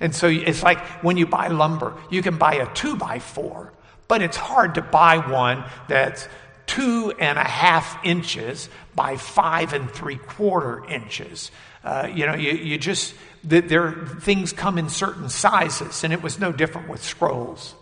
And 0.00 0.14
so 0.14 0.28
it's 0.28 0.62
like 0.62 0.78
when 1.02 1.16
you 1.16 1.26
buy 1.26 1.48
lumber, 1.48 1.94
you 2.10 2.22
can 2.22 2.38
buy 2.38 2.54
a 2.54 2.72
two 2.74 2.96
by 2.96 3.18
four, 3.18 3.72
but 4.08 4.22
it's 4.22 4.36
hard 4.36 4.74
to 4.76 4.82
buy 4.82 5.18
one 5.18 5.64
that's 5.88 6.26
two 6.66 7.12
and 7.18 7.38
a 7.38 7.44
half 7.44 8.04
inches 8.04 8.68
by 8.94 9.16
five 9.16 9.72
and 9.72 9.90
three 9.90 10.16
quarter 10.16 10.84
inches. 10.88 11.50
Uh, 11.84 12.08
you 12.12 12.26
know, 12.26 12.34
you, 12.34 12.52
you 12.52 12.78
just, 12.78 13.14
the, 13.42 13.60
there, 13.60 13.92
things 14.20 14.52
come 14.52 14.78
in 14.78 14.88
certain 14.88 15.28
sizes, 15.28 16.04
and 16.04 16.12
it 16.12 16.22
was 16.22 16.38
no 16.38 16.52
different 16.52 16.88
with 16.88 17.02
scrolls. 17.02 17.74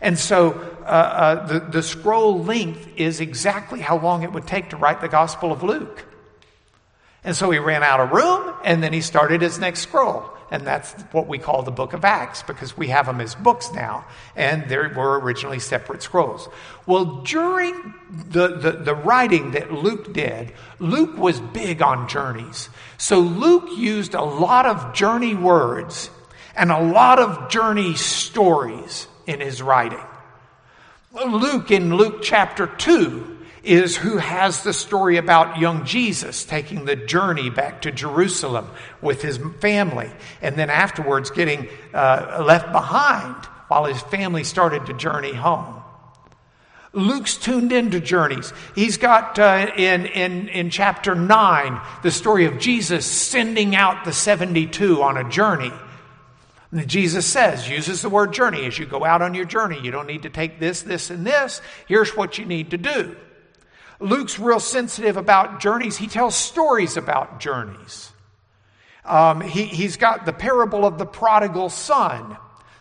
And 0.00 0.18
so 0.18 0.52
uh, 0.82 0.84
uh, 0.84 1.46
the, 1.46 1.60
the 1.60 1.82
scroll 1.82 2.42
length 2.42 2.88
is 2.96 3.20
exactly 3.20 3.80
how 3.80 3.98
long 3.98 4.22
it 4.22 4.32
would 4.32 4.46
take 4.46 4.70
to 4.70 4.76
write 4.76 5.00
the 5.00 5.08
Gospel 5.08 5.52
of 5.52 5.62
Luke. 5.62 6.04
And 7.26 7.36
so 7.36 7.50
he 7.50 7.58
ran 7.58 7.82
out 7.82 7.98
of 7.98 8.12
room, 8.12 8.54
and 8.64 8.80
then 8.84 8.92
he 8.92 9.00
started 9.00 9.42
his 9.42 9.58
next 9.58 9.80
scroll. 9.80 10.30
and 10.48 10.64
that's 10.64 10.92
what 11.10 11.26
we 11.26 11.38
call 11.38 11.64
the 11.64 11.72
book 11.72 11.92
of 11.92 12.04
Acts 12.04 12.44
because 12.44 12.76
we 12.76 12.86
have 12.86 13.06
them 13.06 13.20
as 13.20 13.34
books 13.34 13.72
now, 13.72 14.04
and 14.36 14.68
they 14.68 14.76
were 14.76 15.18
originally 15.18 15.58
separate 15.58 16.02
scrolls. 16.04 16.48
Well, 16.86 17.22
during 17.22 17.94
the, 18.28 18.56
the, 18.56 18.70
the 18.70 18.94
writing 18.94 19.50
that 19.50 19.72
Luke 19.72 20.12
did, 20.12 20.52
Luke 20.78 21.18
was 21.18 21.40
big 21.40 21.82
on 21.82 22.08
journeys. 22.08 22.68
So 22.96 23.18
Luke 23.18 23.70
used 23.76 24.14
a 24.14 24.22
lot 24.22 24.66
of 24.66 24.94
journey 24.94 25.34
words 25.34 26.10
and 26.54 26.70
a 26.70 26.80
lot 26.80 27.18
of 27.18 27.50
journey 27.50 27.96
stories 27.96 29.08
in 29.26 29.40
his 29.40 29.60
writing. 29.60 29.98
Luke, 31.12 31.72
in 31.72 31.96
Luke 31.96 32.22
chapter 32.22 32.68
2, 32.68 33.35
is 33.66 33.96
who 33.96 34.18
has 34.18 34.62
the 34.62 34.72
story 34.72 35.16
about 35.16 35.58
young 35.58 35.84
Jesus 35.84 36.44
taking 36.44 36.84
the 36.84 36.96
journey 36.96 37.50
back 37.50 37.82
to 37.82 37.90
Jerusalem 37.90 38.68
with 39.02 39.22
his 39.22 39.38
family 39.60 40.10
and 40.40 40.56
then 40.56 40.70
afterwards 40.70 41.30
getting 41.30 41.68
uh, 41.92 42.44
left 42.46 42.70
behind 42.72 43.34
while 43.68 43.84
his 43.84 44.00
family 44.02 44.44
started 44.44 44.86
to 44.86 44.94
journey 44.94 45.34
home. 45.34 45.82
Luke's 46.92 47.36
tuned 47.36 47.72
into 47.72 48.00
journeys. 48.00 48.52
He's 48.74 48.96
got 48.96 49.38
uh, 49.38 49.70
in, 49.76 50.06
in, 50.06 50.48
in 50.48 50.70
chapter 50.70 51.14
9 51.14 51.80
the 52.02 52.10
story 52.10 52.46
of 52.46 52.58
Jesus 52.58 53.04
sending 53.04 53.76
out 53.76 54.04
the 54.04 54.12
72 54.12 55.02
on 55.02 55.16
a 55.16 55.28
journey. 55.28 55.72
Jesus 56.86 57.26
says, 57.26 57.68
uses 57.68 58.02
the 58.02 58.08
word 58.08 58.32
journey. 58.32 58.64
As 58.66 58.78
you 58.78 58.86
go 58.86 59.04
out 59.04 59.22
on 59.22 59.34
your 59.34 59.44
journey, 59.44 59.80
you 59.82 59.90
don't 59.90 60.06
need 60.06 60.22
to 60.22 60.30
take 60.30 60.58
this, 60.58 60.82
this, 60.82 61.10
and 61.10 61.26
this. 61.26 61.60
Here's 61.86 62.16
what 62.16 62.38
you 62.38 62.44
need 62.44 62.70
to 62.70 62.78
do. 62.78 63.16
Luke's 64.00 64.38
real 64.38 64.60
sensitive 64.60 65.16
about 65.16 65.60
journeys. 65.60 65.96
He 65.96 66.06
tells 66.06 66.34
stories 66.34 66.96
about 66.96 67.40
journeys. 67.40 68.12
Um, 69.04 69.40
he, 69.40 69.64
he's 69.64 69.96
got 69.96 70.26
the 70.26 70.32
parable 70.32 70.84
of 70.84 70.98
the 70.98 71.06
prodigal 71.06 71.70
son. 71.70 72.36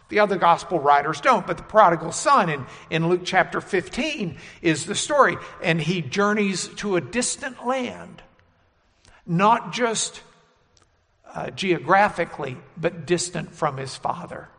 The 0.10 0.19
other 0.19 0.38
gospel 0.38 0.79
writers 0.79 1.22
don't, 1.22 1.48
but 1.48 1.57
the 1.57 1.63
prodigal 1.63 2.12
son 2.12 2.50
in, 2.50 2.65
in 2.89 3.07
Luke 3.07 3.22
chapter 3.24 3.62
15 3.62 4.38
is 4.62 4.86
the 4.86 4.95
story. 4.95 5.38
And 5.63 5.81
he 5.81 6.01
journeys 6.01 6.67
to 6.75 6.95
a 6.95 7.01
distant 7.01 7.65
land, 7.65 8.22
not 9.25 9.74
just 9.74 10.22
uh, 11.34 11.50
geographically, 11.51 12.57
but 12.77 13.05
distant 13.05 13.53
from 13.53 13.77
his 13.77 13.95
father. 13.95 14.50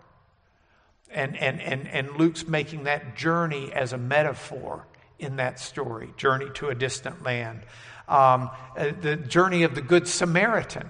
And, 1.10 1.36
and, 1.36 1.60
and, 1.60 1.86
and 1.88 2.16
Luke's 2.16 2.46
making 2.46 2.84
that 2.84 3.16
journey 3.16 3.72
as 3.72 3.92
a 3.92 3.98
metaphor 3.98 4.84
in 5.18 5.37
that 5.37 5.58
story 5.58 6.12
journey 6.16 6.49
to 6.54 6.68
a 6.68 6.75
distant 6.75 7.23
land. 7.23 7.62
Um, 8.08 8.50
uh, 8.76 8.92
the 9.00 9.16
journey 9.16 9.62
of 9.64 9.75
the 9.75 9.82
Good 9.82 10.06
Samaritan 10.06 10.88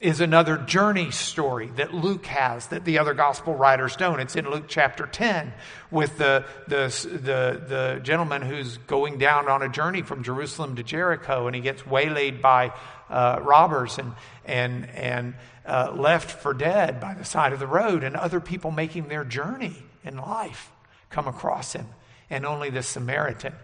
is 0.00 0.20
another 0.20 0.56
journey 0.56 1.10
story 1.10 1.66
that 1.74 1.92
Luke 1.92 2.26
has 2.26 2.68
that 2.68 2.84
the 2.84 2.98
other 2.98 3.14
gospel 3.14 3.56
writers 3.56 3.96
don't. 3.96 4.20
It's 4.20 4.36
in 4.36 4.48
Luke 4.48 4.66
chapter 4.68 5.06
10 5.06 5.52
with 5.90 6.18
the, 6.18 6.44
the, 6.68 6.86
the, 7.10 7.64
the 7.66 8.00
gentleman 8.04 8.42
who's 8.42 8.78
going 8.78 9.18
down 9.18 9.48
on 9.48 9.62
a 9.62 9.68
journey 9.68 10.02
from 10.02 10.22
Jerusalem 10.22 10.76
to 10.76 10.84
Jericho 10.84 11.48
and 11.48 11.56
he 11.56 11.60
gets 11.60 11.84
waylaid 11.84 12.40
by 12.40 12.72
uh, 13.10 13.40
robbers 13.42 13.98
and, 13.98 14.12
and, 14.44 14.88
and 14.90 15.34
uh, 15.66 15.92
left 15.94 16.30
for 16.30 16.54
dead 16.54 17.00
by 17.00 17.14
the 17.14 17.24
side 17.24 17.52
of 17.52 17.58
the 17.58 17.66
road, 17.66 18.02
and 18.02 18.16
other 18.16 18.40
people 18.40 18.70
making 18.70 19.08
their 19.08 19.24
journey 19.24 19.76
in 20.02 20.16
life 20.16 20.70
come 21.10 21.28
across 21.28 21.74
him 21.74 21.86
and 22.30 22.46
only 22.46 22.70
the 22.70 22.82
Samaritan 22.82 23.54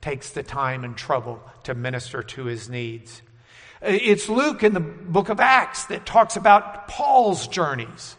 takes 0.00 0.30
the 0.30 0.42
time 0.42 0.84
and 0.84 0.96
trouble 0.96 1.42
to 1.64 1.74
minister 1.74 2.22
to 2.22 2.44
his 2.44 2.68
needs. 2.68 3.22
It's 3.82 4.28
Luke 4.28 4.62
in 4.62 4.74
the 4.74 4.80
book 4.80 5.28
of 5.28 5.40
Acts 5.40 5.86
that 5.86 6.04
talks 6.04 6.36
about 6.36 6.88
Paul's 6.88 7.48
journeys. 7.48 8.16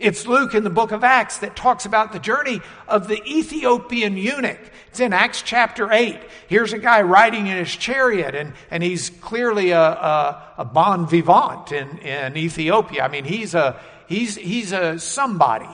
It's 0.00 0.26
Luke 0.26 0.54
in 0.54 0.64
the 0.64 0.70
book 0.70 0.90
of 0.90 1.04
Acts 1.04 1.38
that 1.38 1.54
talks 1.54 1.86
about 1.86 2.12
the 2.12 2.18
journey 2.18 2.60
of 2.88 3.06
the 3.06 3.22
Ethiopian 3.24 4.16
eunuch. 4.16 4.58
It's 4.88 4.98
in 4.98 5.12
Acts 5.12 5.42
chapter 5.42 5.92
8. 5.92 6.18
Here's 6.48 6.72
a 6.72 6.78
guy 6.78 7.02
riding 7.02 7.46
in 7.46 7.56
his 7.56 7.74
chariot, 7.74 8.34
and, 8.34 8.54
and 8.70 8.82
he's 8.82 9.10
clearly 9.10 9.70
a, 9.70 9.80
a, 9.80 10.42
a 10.58 10.64
bon 10.64 11.06
vivant 11.06 11.70
in, 11.70 11.98
in 11.98 12.36
Ethiopia. 12.36 13.04
I 13.04 13.08
mean, 13.08 13.24
he's 13.24 13.54
a, 13.54 13.80
he's, 14.08 14.34
he's 14.34 14.72
a 14.72 14.98
somebody. 14.98 15.70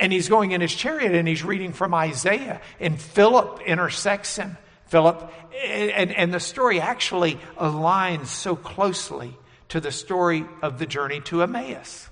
And 0.00 0.12
he's 0.12 0.28
going 0.28 0.52
in 0.52 0.62
his 0.62 0.74
chariot 0.74 1.14
and 1.14 1.28
he's 1.28 1.44
reading 1.44 1.72
from 1.72 1.94
Isaiah, 1.94 2.60
and 2.80 3.00
Philip 3.00 3.60
intersects 3.66 4.36
him. 4.36 4.56
Philip, 4.86 5.32
and, 5.62 6.10
and 6.10 6.34
the 6.34 6.40
story 6.40 6.80
actually 6.80 7.38
aligns 7.56 8.26
so 8.26 8.56
closely 8.56 9.36
to 9.68 9.80
the 9.80 9.92
story 9.92 10.44
of 10.62 10.78
the 10.80 10.86
journey 10.86 11.20
to 11.20 11.42
Emmaus. 11.42 12.08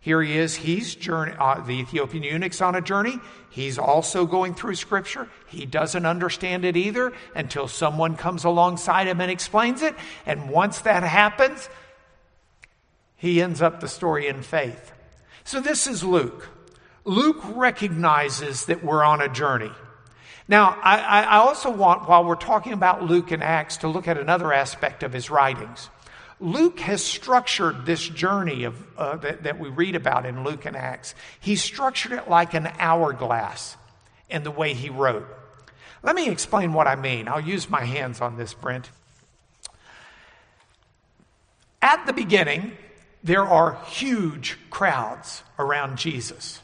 Here 0.00 0.22
he 0.22 0.36
is. 0.36 0.56
He's 0.56 0.94
journey, 0.94 1.34
uh, 1.38 1.60
the 1.60 1.80
Ethiopian 1.80 2.24
eunuch's 2.24 2.60
on 2.60 2.74
a 2.74 2.80
journey. 2.80 3.20
He's 3.50 3.78
also 3.78 4.26
going 4.26 4.54
through 4.54 4.76
scripture. 4.76 5.28
He 5.48 5.66
doesn't 5.66 6.06
understand 6.06 6.64
it 6.64 6.76
either 6.76 7.12
until 7.34 7.68
someone 7.68 8.16
comes 8.16 8.44
alongside 8.44 9.06
him 9.06 9.20
and 9.20 9.30
explains 9.30 9.82
it. 9.82 9.94
And 10.24 10.48
once 10.48 10.80
that 10.80 11.02
happens, 11.02 11.68
he 13.16 13.42
ends 13.42 13.60
up 13.60 13.80
the 13.80 13.88
story 13.88 14.28
in 14.28 14.42
faith. 14.42 14.92
So 15.44 15.60
this 15.60 15.86
is 15.86 16.02
Luke. 16.02 16.48
Luke 17.08 17.40
recognizes 17.56 18.66
that 18.66 18.84
we're 18.84 19.02
on 19.02 19.22
a 19.22 19.30
journey. 19.30 19.72
Now, 20.46 20.78
I, 20.82 21.22
I, 21.22 21.36
also 21.38 21.70
want, 21.70 22.06
while 22.06 22.22
we're 22.22 22.34
talking 22.34 22.74
about 22.74 23.02
Luke 23.02 23.30
and 23.30 23.42
Acts, 23.42 23.78
to 23.78 23.88
look 23.88 24.06
at 24.06 24.18
another 24.18 24.52
aspect 24.52 25.02
of 25.02 25.14
his 25.14 25.30
writings. 25.30 25.88
Luke 26.38 26.80
has 26.80 27.02
structured 27.02 27.86
this 27.86 28.06
journey 28.06 28.64
of, 28.64 28.98
uh, 28.98 29.16
that, 29.16 29.44
that 29.44 29.58
we 29.58 29.70
read 29.70 29.96
about 29.96 30.26
in 30.26 30.44
Luke 30.44 30.66
and 30.66 30.76
Acts. 30.76 31.14
He 31.40 31.56
structured 31.56 32.12
it 32.12 32.28
like 32.28 32.52
an 32.52 32.68
hourglass 32.78 33.78
in 34.28 34.42
the 34.42 34.50
way 34.50 34.74
he 34.74 34.90
wrote. 34.90 35.26
Let 36.02 36.14
me 36.14 36.28
explain 36.28 36.74
what 36.74 36.86
I 36.86 36.94
mean. 36.94 37.26
I'll 37.26 37.40
use 37.40 37.70
my 37.70 37.84
hands 37.84 38.20
on 38.20 38.36
this, 38.36 38.52
Brent. 38.52 38.90
At 41.80 42.04
the 42.04 42.12
beginning, 42.12 42.72
there 43.24 43.46
are 43.46 43.82
huge 43.86 44.58
crowds 44.68 45.42
around 45.58 45.96
Jesus 45.96 46.60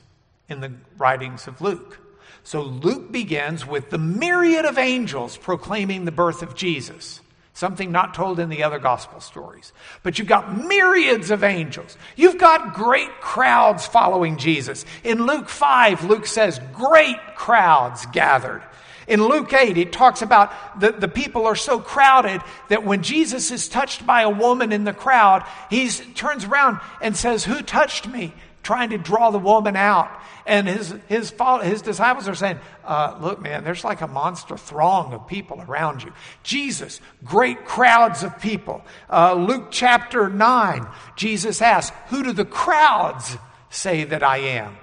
in 0.48 0.60
the 0.60 0.72
writings 0.98 1.46
of 1.46 1.60
Luke. 1.60 2.00
So 2.42 2.62
Luke 2.62 3.10
begins 3.10 3.66
with 3.66 3.90
the 3.90 3.98
myriad 3.98 4.66
of 4.66 4.76
angels 4.78 5.36
proclaiming 5.36 6.04
the 6.04 6.12
birth 6.12 6.42
of 6.42 6.54
Jesus. 6.54 7.20
Something 7.54 7.92
not 7.92 8.14
told 8.14 8.40
in 8.40 8.48
the 8.48 8.64
other 8.64 8.80
gospel 8.80 9.20
stories. 9.20 9.72
But 10.02 10.18
you've 10.18 10.28
got 10.28 10.66
myriads 10.66 11.30
of 11.30 11.44
angels. 11.44 11.96
You've 12.16 12.36
got 12.36 12.74
great 12.74 13.20
crowds 13.20 13.86
following 13.86 14.38
Jesus. 14.38 14.84
In 15.04 15.24
Luke 15.24 15.48
5, 15.48 16.04
Luke 16.04 16.26
says, 16.26 16.60
great 16.72 17.16
crowds 17.36 18.06
gathered. 18.06 18.62
In 19.06 19.22
Luke 19.22 19.52
8, 19.52 19.78
it 19.78 19.92
talks 19.92 20.20
about 20.20 20.80
the, 20.80 20.92
the 20.92 21.08
people 21.08 21.46
are 21.46 21.56
so 21.56 21.78
crowded 21.78 22.40
that 22.68 22.84
when 22.84 23.02
Jesus 23.02 23.50
is 23.50 23.68
touched 23.68 24.06
by 24.06 24.22
a 24.22 24.30
woman 24.30 24.72
in 24.72 24.84
the 24.84 24.92
crowd, 24.92 25.46
he 25.70 25.88
turns 25.88 26.44
around 26.44 26.80
and 27.00 27.16
says, 27.16 27.44
Who 27.44 27.62
touched 27.62 28.08
me? 28.08 28.34
Trying 28.64 28.90
to 28.90 28.98
draw 28.98 29.30
the 29.30 29.38
woman 29.38 29.76
out. 29.76 30.10
And 30.46 30.66
his, 30.66 30.92
his, 31.06 31.32
his 31.62 31.82
disciples 31.82 32.26
are 32.26 32.34
saying, 32.34 32.58
uh, 32.82 33.16
Look, 33.20 33.40
man, 33.40 33.62
there's 33.62 33.84
like 33.84 34.00
a 34.00 34.08
monster 34.08 34.56
throng 34.56 35.12
of 35.12 35.28
people 35.28 35.62
around 35.62 36.02
you. 36.02 36.12
Jesus, 36.42 37.00
great 37.22 37.64
crowds 37.64 38.24
of 38.24 38.40
people. 38.40 38.84
Uh, 39.08 39.34
Luke 39.34 39.68
chapter 39.70 40.28
9, 40.28 40.88
Jesus 41.14 41.62
asks, 41.62 41.96
Who 42.08 42.24
do 42.24 42.32
the 42.32 42.44
crowds 42.44 43.36
say 43.70 44.02
that 44.02 44.24
I 44.24 44.38
am? 44.38 44.76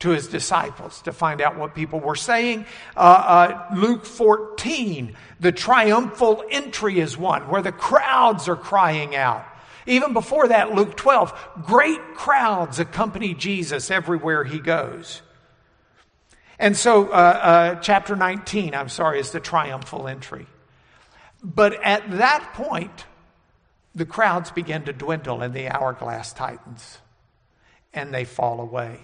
to 0.00 0.10
his 0.10 0.28
disciples 0.28 1.02
to 1.02 1.12
find 1.12 1.40
out 1.40 1.56
what 1.56 1.74
people 1.74 2.00
were 2.00 2.16
saying. 2.16 2.64
Uh, 2.96 3.00
uh, 3.00 3.74
Luke 3.76 4.04
14, 4.04 5.14
the 5.38 5.52
triumphal 5.52 6.42
entry 6.50 6.98
is 6.98 7.16
one 7.16 7.48
where 7.48 7.62
the 7.62 7.72
crowds 7.72 8.48
are 8.48 8.56
crying 8.56 9.14
out. 9.14 9.44
Even 9.86 10.12
before 10.12 10.48
that, 10.48 10.72
Luke 10.72 10.96
12, 10.96 11.48
great 11.64 12.14
crowds 12.14 12.78
accompany 12.78 13.34
Jesus 13.34 13.90
everywhere 13.90 14.44
he 14.44 14.58
goes. 14.58 15.22
And 16.58 16.76
so, 16.76 17.08
uh, 17.08 17.10
uh, 17.10 17.74
chapter 17.76 18.16
19, 18.16 18.74
I'm 18.74 18.90
sorry, 18.90 19.20
is 19.20 19.30
the 19.30 19.40
triumphal 19.40 20.06
entry. 20.06 20.46
But 21.42 21.82
at 21.82 22.18
that 22.18 22.52
point, 22.52 23.06
the 23.94 24.04
crowds 24.04 24.50
begin 24.50 24.84
to 24.84 24.92
dwindle 24.92 25.42
and 25.42 25.54
the 25.54 25.68
hourglass 25.68 26.32
tightens 26.32 26.98
and 27.92 28.14
they 28.14 28.24
fall 28.24 28.60
away. 28.60 29.00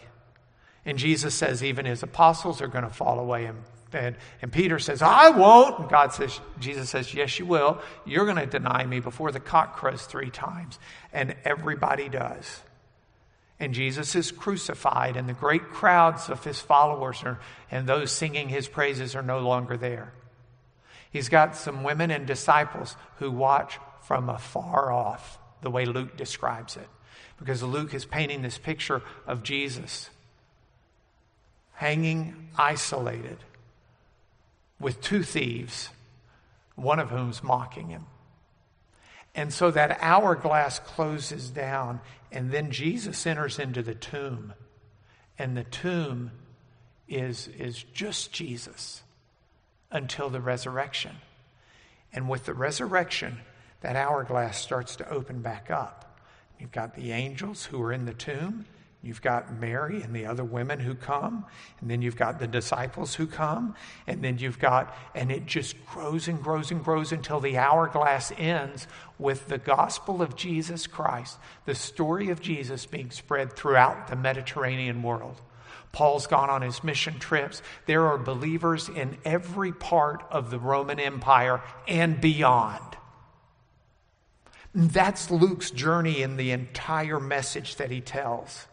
And 0.84 0.98
Jesus 0.98 1.34
says 1.34 1.64
even 1.64 1.86
his 1.86 2.02
apostles 2.02 2.62
are 2.62 2.68
going 2.68 2.84
to 2.84 2.90
fall 2.90 3.18
away 3.18 3.46
and 3.46 3.58
and, 3.92 4.16
and 4.42 4.52
Peter 4.52 4.78
says, 4.78 5.00
I 5.02 5.30
won't. 5.30 5.78
And 5.78 5.88
God 5.88 6.12
says, 6.12 6.40
Jesus 6.58 6.90
says, 6.90 7.14
Yes, 7.14 7.38
you 7.38 7.46
will. 7.46 7.80
You're 8.04 8.24
going 8.24 8.36
to 8.36 8.46
deny 8.46 8.84
me 8.84 9.00
before 9.00 9.32
the 9.32 9.40
cock 9.40 9.76
crows 9.76 10.04
three 10.04 10.30
times. 10.30 10.78
And 11.12 11.36
everybody 11.44 12.08
does. 12.08 12.62
And 13.58 13.72
Jesus 13.72 14.14
is 14.14 14.32
crucified, 14.32 15.16
and 15.16 15.26
the 15.26 15.32
great 15.32 15.70
crowds 15.70 16.28
of 16.28 16.44
his 16.44 16.60
followers 16.60 17.22
are, 17.24 17.38
and 17.70 17.86
those 17.86 18.12
singing 18.12 18.50
his 18.50 18.68
praises 18.68 19.14
are 19.16 19.22
no 19.22 19.38
longer 19.38 19.78
there. 19.78 20.12
He's 21.10 21.30
got 21.30 21.56
some 21.56 21.82
women 21.82 22.10
and 22.10 22.26
disciples 22.26 22.96
who 23.16 23.30
watch 23.30 23.78
from 24.02 24.28
afar 24.28 24.92
off, 24.92 25.38
the 25.62 25.70
way 25.70 25.86
Luke 25.86 26.18
describes 26.18 26.76
it. 26.76 26.88
because 27.38 27.62
Luke 27.62 27.94
is 27.94 28.04
painting 28.04 28.42
this 28.42 28.58
picture 28.58 29.02
of 29.26 29.42
Jesus 29.42 30.10
hanging 31.72 32.48
isolated 32.56 33.38
with 34.78 35.00
two 35.00 35.22
thieves, 35.22 35.90
one 36.74 36.98
of 36.98 37.10
whom's 37.10 37.42
mocking 37.42 37.88
him. 37.88 38.06
And 39.34 39.52
so 39.52 39.70
that 39.70 39.98
hourglass 40.00 40.78
closes 40.78 41.50
down, 41.50 42.00
and 42.32 42.50
then 42.50 42.70
Jesus 42.70 43.26
enters 43.26 43.58
into 43.58 43.82
the 43.82 43.94
tomb. 43.94 44.54
And 45.38 45.56
the 45.56 45.64
tomb 45.64 46.30
is, 47.08 47.48
is 47.48 47.82
just 47.82 48.32
Jesus 48.32 49.02
until 49.90 50.30
the 50.30 50.40
resurrection. 50.40 51.16
And 52.12 52.28
with 52.28 52.46
the 52.46 52.54
resurrection, 52.54 53.38
that 53.82 53.96
hourglass 53.96 54.58
starts 54.58 54.96
to 54.96 55.08
open 55.10 55.42
back 55.42 55.70
up. 55.70 56.18
You've 56.58 56.72
got 56.72 56.94
the 56.94 57.12
angels 57.12 57.66
who 57.66 57.82
are 57.82 57.92
in 57.92 58.06
the 58.06 58.14
tomb, 58.14 58.64
You've 59.02 59.22
got 59.22 59.60
Mary 59.60 60.02
and 60.02 60.14
the 60.14 60.26
other 60.26 60.42
women 60.42 60.80
who 60.80 60.94
come, 60.94 61.44
and 61.80 61.90
then 61.90 62.02
you've 62.02 62.16
got 62.16 62.38
the 62.38 62.48
disciples 62.48 63.14
who 63.14 63.26
come, 63.26 63.76
and 64.06 64.22
then 64.22 64.38
you've 64.38 64.58
got, 64.58 64.96
and 65.14 65.30
it 65.30 65.46
just 65.46 65.76
grows 65.86 66.26
and 66.26 66.42
grows 66.42 66.70
and 66.70 66.82
grows 66.82 67.12
until 67.12 67.38
the 67.38 67.56
hourglass 67.56 68.32
ends 68.36 68.88
with 69.18 69.46
the 69.48 69.58
gospel 69.58 70.22
of 70.22 70.34
Jesus 70.34 70.86
Christ, 70.86 71.38
the 71.66 71.74
story 71.74 72.30
of 72.30 72.40
Jesus 72.40 72.84
being 72.86 73.10
spread 73.10 73.52
throughout 73.52 74.08
the 74.08 74.16
Mediterranean 74.16 75.02
world. 75.02 75.40
Paul's 75.92 76.26
gone 76.26 76.50
on 76.50 76.62
his 76.62 76.84
mission 76.84 77.18
trips. 77.18 77.62
There 77.86 78.06
are 78.06 78.18
believers 78.18 78.88
in 78.88 79.16
every 79.24 79.72
part 79.72 80.24
of 80.30 80.50
the 80.50 80.58
Roman 80.58 81.00
Empire 81.00 81.62
and 81.86 82.20
beyond. 82.20 82.96
That's 84.74 85.30
Luke's 85.30 85.70
journey 85.70 86.20
in 86.20 86.36
the 86.36 86.50
entire 86.50 87.18
message 87.18 87.76
that 87.76 87.90
he 87.90 88.02
tells. 88.02 88.66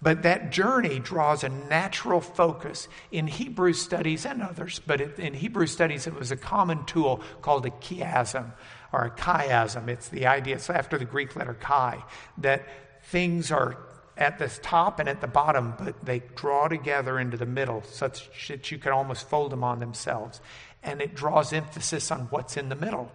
But 0.00 0.22
that 0.22 0.52
journey 0.52 1.00
draws 1.00 1.42
a 1.42 1.48
natural 1.48 2.20
focus 2.20 2.88
in 3.10 3.26
Hebrew 3.26 3.72
studies 3.72 4.24
and 4.24 4.42
others. 4.42 4.80
But 4.86 5.00
in 5.00 5.34
Hebrew 5.34 5.66
studies, 5.66 6.06
it 6.06 6.14
was 6.14 6.30
a 6.30 6.36
common 6.36 6.84
tool 6.84 7.20
called 7.42 7.66
a 7.66 7.70
chiasm 7.70 8.52
or 8.92 9.06
a 9.06 9.10
chiasm. 9.10 9.88
It's 9.88 10.08
the 10.08 10.26
idea, 10.26 10.56
it's 10.56 10.70
after 10.70 10.98
the 10.98 11.04
Greek 11.04 11.34
letter 11.34 11.54
chi, 11.54 12.04
that 12.38 12.68
things 13.02 13.50
are 13.50 13.76
at 14.16 14.38
the 14.38 14.48
top 14.48 14.98
and 15.00 15.08
at 15.08 15.20
the 15.20 15.26
bottom, 15.26 15.74
but 15.78 16.04
they 16.04 16.22
draw 16.34 16.68
together 16.68 17.18
into 17.18 17.36
the 17.36 17.46
middle 17.46 17.82
such 17.82 18.48
that 18.48 18.70
you 18.70 18.78
can 18.78 18.92
almost 18.92 19.28
fold 19.28 19.52
them 19.52 19.64
on 19.64 19.78
themselves. 19.78 20.40
And 20.82 21.00
it 21.00 21.14
draws 21.14 21.52
emphasis 21.52 22.10
on 22.10 22.22
what's 22.30 22.56
in 22.56 22.68
the 22.68 22.76
middle. 22.76 23.10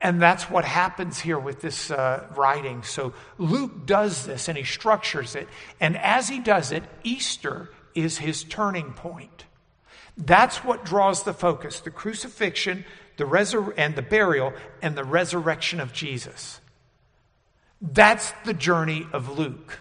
And 0.00 0.20
that's 0.20 0.50
what 0.50 0.64
happens 0.64 1.18
here 1.18 1.38
with 1.38 1.60
this 1.60 1.90
uh, 1.90 2.26
writing. 2.36 2.82
So 2.82 3.14
Luke 3.38 3.86
does 3.86 4.26
this 4.26 4.48
and 4.48 4.58
he 4.58 4.64
structures 4.64 5.34
it. 5.34 5.48
And 5.80 5.96
as 5.96 6.28
he 6.28 6.38
does 6.38 6.70
it, 6.70 6.84
Easter 7.02 7.70
is 7.94 8.18
his 8.18 8.44
turning 8.44 8.92
point. 8.92 9.44
That's 10.16 10.58
what 10.58 10.84
draws 10.84 11.22
the 11.22 11.34
focus 11.34 11.80
the 11.80 11.90
crucifixion 11.90 12.84
the 13.16 13.24
resur- 13.24 13.74
and 13.76 13.94
the 13.96 14.02
burial 14.02 14.52
and 14.82 14.96
the 14.96 15.04
resurrection 15.04 15.80
of 15.80 15.92
Jesus. 15.92 16.60
That's 17.80 18.32
the 18.44 18.54
journey 18.54 19.06
of 19.12 19.38
Luke. 19.38 19.80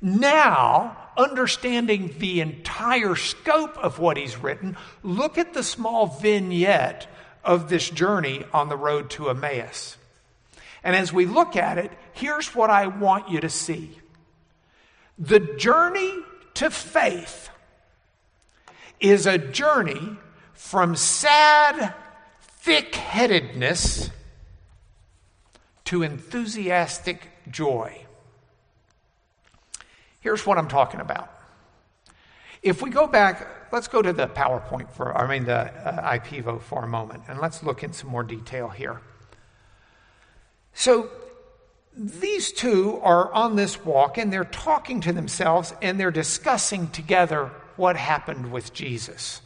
Now, 0.00 0.96
understanding 1.16 2.14
the 2.18 2.40
entire 2.40 3.16
scope 3.16 3.76
of 3.78 3.98
what 3.98 4.16
he's 4.16 4.36
written, 4.36 4.76
look 5.02 5.38
at 5.38 5.54
the 5.54 5.64
small 5.64 6.06
vignette 6.06 7.08
of 7.48 7.70
this 7.70 7.88
journey 7.88 8.44
on 8.52 8.68
the 8.68 8.76
road 8.76 9.08
to 9.08 9.30
Emmaus. 9.30 9.96
And 10.84 10.94
as 10.94 11.14
we 11.14 11.24
look 11.24 11.56
at 11.56 11.78
it, 11.78 11.90
here's 12.12 12.54
what 12.54 12.68
I 12.68 12.86
want 12.86 13.30
you 13.30 13.40
to 13.40 13.48
see 13.48 13.98
the 15.18 15.40
journey 15.40 16.14
to 16.54 16.70
faith 16.70 17.48
is 19.00 19.26
a 19.26 19.38
journey 19.38 20.16
from 20.52 20.94
sad 20.94 21.94
thick 22.40 22.94
headedness 22.94 24.10
to 25.86 26.02
enthusiastic 26.02 27.30
joy. 27.50 28.04
Here's 30.20 30.44
what 30.44 30.58
I'm 30.58 30.68
talking 30.68 31.00
about. 31.00 31.30
If 32.62 32.82
we 32.82 32.90
go 32.90 33.06
back, 33.06 33.46
let's 33.72 33.88
go 33.88 34.02
to 34.02 34.12
the 34.12 34.26
PowerPoint 34.26 34.90
for, 34.90 35.16
I 35.16 35.28
mean, 35.28 35.44
the 35.44 35.58
uh, 35.58 36.18
IPEVO 36.18 36.62
for 36.62 36.84
a 36.84 36.88
moment, 36.88 37.24
and 37.28 37.40
let's 37.40 37.62
look 37.62 37.82
in 37.82 37.92
some 37.92 38.10
more 38.10 38.24
detail 38.24 38.68
here. 38.68 39.00
So, 40.74 41.10
these 41.96 42.52
two 42.52 43.00
are 43.02 43.32
on 43.32 43.56
this 43.56 43.84
walk 43.84 44.18
and 44.18 44.32
they're 44.32 44.44
talking 44.44 45.00
to 45.00 45.12
themselves 45.12 45.74
and 45.82 45.98
they're 45.98 46.12
discussing 46.12 46.88
together 46.88 47.50
what 47.74 47.96
happened 47.96 48.52
with 48.52 48.72
Jesus. 48.72 49.40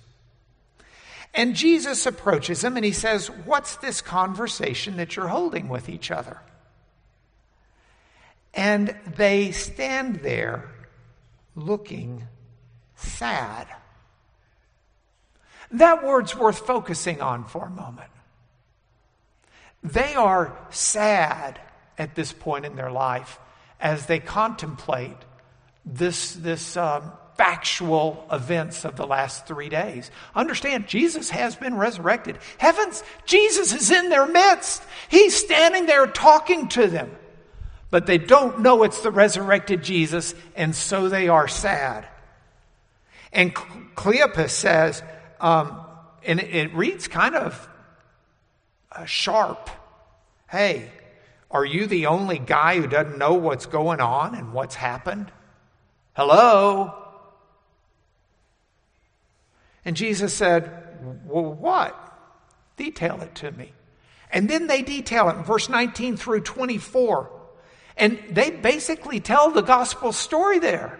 And 1.33 1.55
Jesus 1.55 2.05
approaches 2.05 2.61
them 2.61 2.77
and 2.77 2.85
he 2.85 2.93
says, 2.93 3.29
What's 3.29 3.77
this 3.77 4.03
conversation 4.03 4.99
that 4.99 5.17
you're 5.17 5.29
holding 5.29 5.69
with 5.69 5.89
each 5.89 6.11
other? 6.11 6.41
And 8.53 8.95
they 9.17 9.51
stand 9.53 10.17
there 10.17 10.69
looking 11.55 12.25
sad. 13.03 13.67
That 15.73 16.05
word's 16.05 16.37
worth 16.37 16.67
focusing 16.67 17.21
on 17.21 17.45
for 17.45 17.67
a 17.67 17.71
moment. 17.71 18.11
They 19.83 20.15
are 20.15 20.57
sad 20.71 21.61
at 21.99 22.15
this 22.15 22.33
point 22.33 22.67
in 22.67 22.77
their 22.77 22.91
life 22.91 23.39
as 23.81 24.07
they 24.07 24.21
contemplate 24.21 25.17
this, 25.85 26.35
this 26.35 26.77
um, 26.77 27.13
factual 27.37 28.25
events 28.31 28.85
of 28.85 28.97
the 28.97 29.07
last 29.07 29.47
three 29.47 29.69
days. 29.69 30.11
Understand, 30.35 30.87
Jesus 30.87 31.31
has 31.31 31.57
been 31.57 31.77
resurrected. 31.77 32.39
Heavens, 32.59 33.03
Jesus 33.25 33.73
is 33.73 33.91
in 33.91 34.11
their 34.11 34.27
midst. 34.27 34.83
He's 35.09 35.35
standing 35.35 35.87
there 35.87 36.07
talking 36.07 36.69
to 36.69 36.87
them. 36.87 37.11
But 37.91 38.07
they 38.07 38.19
don't 38.19 38.61
know 38.61 38.85
it's 38.85 39.03
the 39.03 39.11
resurrected 39.11 39.83
Jesus, 39.83 40.35
and 40.55 40.75
so 40.75 41.09
they 41.09 41.29
are 41.29 41.49
sad. 41.49 42.07
And 43.33 43.55
Cleopas 43.55 44.51
says, 44.51 45.03
um, 45.41 45.85
and 46.25 46.41
it, 46.41 46.55
it, 46.55 46.75
reads 46.75 47.09
kind 47.09 47.35
of 47.35 47.69
uh, 48.93 49.05
sharp 49.05 49.71
Hey, 50.49 50.91
are 51.51 51.65
you 51.65 51.87
the 51.87 52.07
only 52.07 52.39
guy 52.39 52.79
who 52.79 52.87
doesn't 52.87 53.17
know 53.17 53.35
what's 53.35 53.65
going 53.65 54.01
on 54.01 54.35
and 54.35 54.53
what's 54.53 54.75
happened? 54.75 55.33
Hello? 56.15 56.95
And 59.85 59.97
Jesus 59.97 60.35
said, 60.35 60.71
Well, 61.25 61.55
what? 61.55 61.99
Detail 62.77 63.21
it 63.23 63.35
to 63.37 63.51
me. 63.51 63.73
And 64.31 64.49
then 64.49 64.67
they 64.67 64.83
detail 64.83 65.29
it 65.29 65.37
in 65.37 65.43
verse 65.43 65.69
19 65.69 66.17
through 66.17 66.41
24. 66.43 67.31
And 67.97 68.19
they 68.31 68.51
basically 68.51 69.21
tell 69.21 69.51
the 69.51 69.63
gospel 69.63 70.13
story 70.13 70.59
there. 70.59 70.99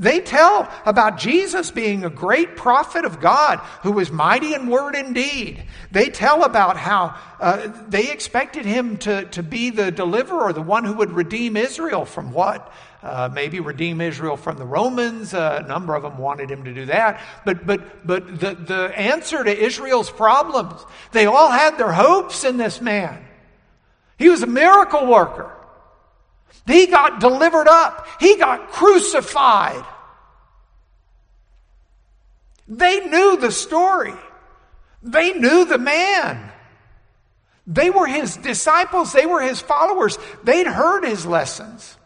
They 0.00 0.20
tell 0.20 0.66
about 0.86 1.18
Jesus 1.18 1.70
being 1.70 2.06
a 2.06 2.10
great 2.10 2.56
prophet 2.56 3.04
of 3.04 3.20
God 3.20 3.58
who 3.82 3.92
was 3.92 4.10
mighty 4.10 4.54
in 4.54 4.68
word 4.68 4.94
and 4.94 5.14
deed. 5.14 5.62
They 5.92 6.08
tell 6.08 6.42
about 6.42 6.78
how 6.78 7.18
uh, 7.38 7.70
they 7.86 8.10
expected 8.10 8.64
him 8.64 8.96
to, 8.98 9.26
to 9.26 9.42
be 9.42 9.68
the 9.68 9.90
deliverer, 9.90 10.54
the 10.54 10.62
one 10.62 10.84
who 10.84 10.94
would 10.94 11.12
redeem 11.12 11.54
Israel 11.54 12.06
from 12.06 12.32
what? 12.32 12.72
Uh, 13.02 13.28
maybe 13.30 13.60
redeem 13.60 14.00
Israel 14.00 14.38
from 14.38 14.56
the 14.56 14.64
Romans. 14.64 15.34
Uh, 15.34 15.60
a 15.62 15.68
number 15.68 15.94
of 15.94 16.02
them 16.02 16.16
wanted 16.16 16.50
him 16.50 16.64
to 16.64 16.72
do 16.72 16.86
that. 16.86 17.20
But, 17.44 17.66
but, 17.66 18.06
but 18.06 18.40
the, 18.40 18.54
the 18.54 18.98
answer 18.98 19.44
to 19.44 19.54
Israel's 19.54 20.10
problems, 20.10 20.82
they 21.12 21.26
all 21.26 21.50
had 21.50 21.76
their 21.76 21.92
hopes 21.92 22.44
in 22.44 22.56
this 22.56 22.80
man. 22.80 23.22
He 24.18 24.30
was 24.30 24.42
a 24.42 24.46
miracle 24.46 25.06
worker. 25.06 25.59
He 26.66 26.86
got 26.86 27.20
delivered 27.20 27.68
up. 27.68 28.06
He 28.20 28.36
got 28.36 28.70
crucified. 28.70 29.84
They 32.68 33.00
knew 33.00 33.36
the 33.36 33.50
story. 33.50 34.14
They 35.02 35.32
knew 35.32 35.64
the 35.64 35.78
man. 35.78 36.52
They 37.66 37.90
were 37.90 38.06
his 38.06 38.36
disciples. 38.36 39.12
They 39.12 39.26
were 39.26 39.40
his 39.42 39.60
followers. 39.60 40.18
They'd 40.44 40.66
heard 40.66 41.04
his 41.04 41.26
lessons. 41.26 41.96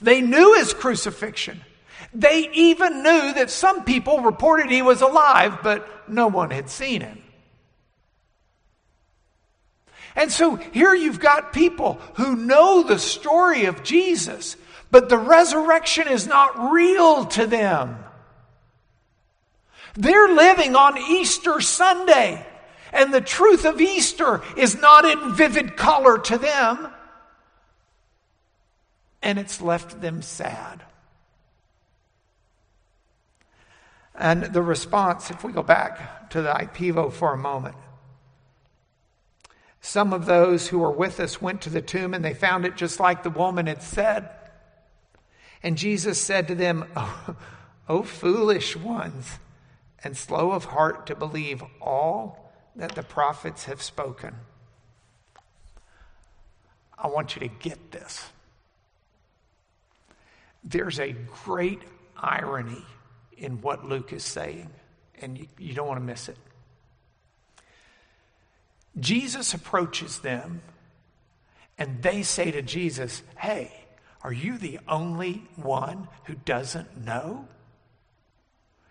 They 0.00 0.20
knew 0.20 0.54
his 0.54 0.72
crucifixion. 0.72 1.60
They 2.12 2.50
even 2.52 3.02
knew 3.02 3.34
that 3.34 3.50
some 3.50 3.84
people 3.84 4.20
reported 4.20 4.70
he 4.70 4.82
was 4.82 5.00
alive, 5.02 5.58
but 5.62 6.08
no 6.08 6.26
one 6.26 6.50
had 6.50 6.68
seen 6.68 7.02
him. 7.02 7.22
And 10.16 10.32
so 10.32 10.56
here 10.56 10.94
you've 10.94 11.20
got 11.20 11.52
people 11.52 12.00
who 12.14 12.36
know 12.36 12.82
the 12.82 12.98
story 12.98 13.66
of 13.66 13.82
Jesus, 13.82 14.56
but 14.90 15.08
the 15.08 15.18
resurrection 15.18 16.08
is 16.08 16.26
not 16.26 16.72
real 16.72 17.26
to 17.26 17.46
them. 17.46 18.04
They're 19.94 20.34
living 20.34 20.76
on 20.76 20.98
Easter 20.98 21.60
Sunday, 21.60 22.46
and 22.92 23.12
the 23.12 23.20
truth 23.20 23.64
of 23.64 23.80
Easter 23.80 24.42
is 24.56 24.80
not 24.80 25.04
in 25.04 25.34
vivid 25.34 25.76
color 25.76 26.18
to 26.18 26.38
them. 26.38 26.92
and 29.22 29.38
it's 29.38 29.60
left 29.60 30.00
them 30.00 30.22
sad. 30.22 30.82
And 34.14 34.44
the 34.44 34.62
response, 34.62 35.30
if 35.30 35.44
we 35.44 35.52
go 35.52 35.62
back 35.62 36.30
to 36.30 36.42
the 36.42 36.52
IPEVO 36.52 37.12
for 37.12 37.32
a 37.32 37.38
moment, 37.38 37.76
some 39.80 40.12
of 40.12 40.26
those 40.26 40.68
who 40.68 40.78
were 40.78 40.90
with 40.90 41.20
us 41.20 41.40
went 41.40 41.62
to 41.62 41.70
the 41.70 41.80
tomb 41.80 42.12
and 42.14 42.24
they 42.24 42.34
found 42.34 42.64
it 42.64 42.76
just 42.76 43.00
like 43.00 43.22
the 43.22 43.30
woman 43.30 43.66
had 43.66 43.82
said. 43.82 44.28
And 45.62 45.76
Jesus 45.76 46.20
said 46.20 46.48
to 46.48 46.54
them, 46.54 46.84
Oh, 46.96 47.36
oh 47.88 48.02
foolish 48.02 48.76
ones, 48.76 49.38
and 50.04 50.16
slow 50.16 50.52
of 50.52 50.66
heart 50.66 51.06
to 51.06 51.14
believe 51.14 51.62
all 51.80 52.52
that 52.76 52.94
the 52.94 53.02
prophets 53.02 53.64
have 53.64 53.82
spoken. 53.82 54.34
I 56.96 57.08
want 57.08 57.34
you 57.34 57.40
to 57.40 57.48
get 57.48 57.90
this. 57.90 58.26
There's 60.62 61.00
a 61.00 61.12
great 61.44 61.80
irony 62.16 62.84
in 63.36 63.62
what 63.62 63.86
Luke 63.86 64.12
is 64.12 64.24
saying, 64.24 64.68
and 65.20 65.38
you, 65.38 65.46
you 65.58 65.72
don't 65.72 65.88
want 65.88 65.98
to 65.98 66.04
miss 66.04 66.28
it. 66.28 66.36
Jesus 68.98 69.54
approaches 69.54 70.18
them, 70.20 70.62
and 71.78 72.02
they 72.02 72.22
say 72.22 72.50
to 72.50 72.62
Jesus, 72.62 73.22
Hey, 73.38 73.72
are 74.22 74.32
you 74.32 74.58
the 74.58 74.80
only 74.88 75.44
one 75.56 76.08
who 76.24 76.34
doesn't 76.34 77.04
know? 77.04 77.48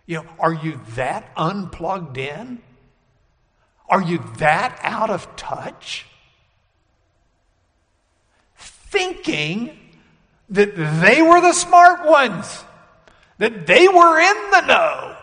You 0.06 0.18
know, 0.18 0.26
are 0.40 0.54
you 0.54 0.80
that 0.96 1.32
unplugged 1.38 2.18
in? 2.18 2.62
Are 3.90 4.02
you 4.02 4.24
that 4.38 4.80
out 4.82 5.10
of 5.10 5.36
touch? 5.36 6.06
Thinking 8.56 9.78
that 10.50 10.76
they 10.76 11.22
were 11.22 11.42
the 11.42 11.54
smart 11.54 12.08
ones, 12.08 12.64
that 13.38 13.68
they 13.68 13.88
were 13.88 14.20
in 14.20 14.52
the 14.52 14.62
know, 14.62 15.18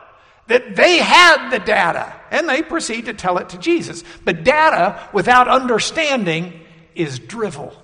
that 0.46 0.76
they 0.76 0.98
had 0.98 1.50
the 1.50 1.58
data, 1.58 2.15
and 2.36 2.48
they 2.48 2.62
proceed 2.62 3.06
to 3.06 3.14
tell 3.14 3.38
it 3.38 3.48
to 3.50 3.58
Jesus. 3.58 4.04
But 4.24 4.44
data 4.44 5.08
without 5.12 5.48
understanding 5.48 6.60
is 6.94 7.18
drivel. 7.18 7.74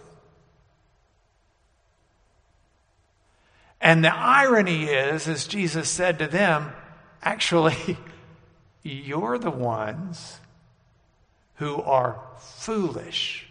And 3.81 4.05
the 4.05 4.15
irony 4.15 4.85
is, 4.85 5.27
as 5.27 5.47
Jesus 5.49 5.88
said 5.88 6.21
to 6.21 6.29
them, 6.29 6.73
actually, 7.23 7.97
you're 8.83 9.38
the 9.38 9.51
ones 9.51 10.38
who 11.57 11.83
are 11.83 12.21
foolish 12.38 13.47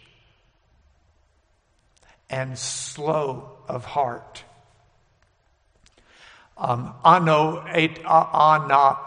and 2.30 2.58
slow 2.58 3.58
of 3.68 3.84
heart. 3.84 4.44
Um, 6.56 6.94
ano, 7.04 7.64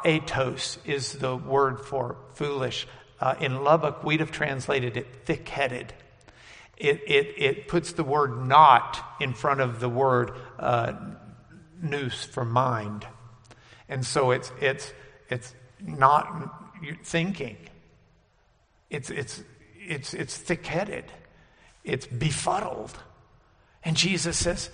atos 0.03 0.77
is 0.85 1.13
the 1.13 1.35
word 1.35 1.79
for 1.79 2.17
foolish. 2.33 2.87
Uh, 3.19 3.35
in 3.39 3.63
Lubbock, 3.63 4.03
we'd 4.03 4.19
have 4.19 4.31
translated 4.31 4.97
it 4.97 5.07
thick 5.25 5.47
headed. 5.47 5.93
It, 6.77 7.01
it, 7.07 7.33
it 7.37 7.67
puts 7.67 7.93
the 7.93 8.03
word 8.03 8.45
not 8.47 8.99
in 9.21 9.33
front 9.33 9.61
of 9.61 9.79
the 9.79 9.87
word 9.87 10.31
uh, 10.59 10.93
nous 11.81 12.25
for 12.25 12.43
mind. 12.43 13.07
And 13.87 14.05
so 14.05 14.31
it's, 14.31 14.51
it's, 14.59 14.91
it's 15.29 15.53
not 15.79 16.75
thinking, 17.03 17.57
it's, 18.89 19.09
it's, 19.09 19.43
it's, 19.87 20.13
it's 20.13 20.37
thick 20.37 20.65
headed, 20.65 21.05
it's 21.83 22.07
befuddled. 22.07 22.97
And 23.83 23.95
Jesus 23.95 24.37
says, 24.37 24.69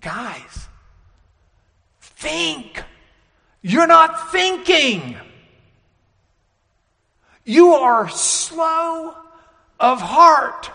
guys, 0.00 0.68
think. 2.22 2.82
You're 3.60 3.86
not 3.86 4.32
thinking. 4.32 5.16
You 7.44 7.74
are 7.74 8.08
slow 8.08 9.14
of 9.78 10.00
heart. 10.00 10.70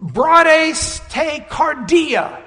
Brades 0.00 1.00
cardia. 1.48 2.42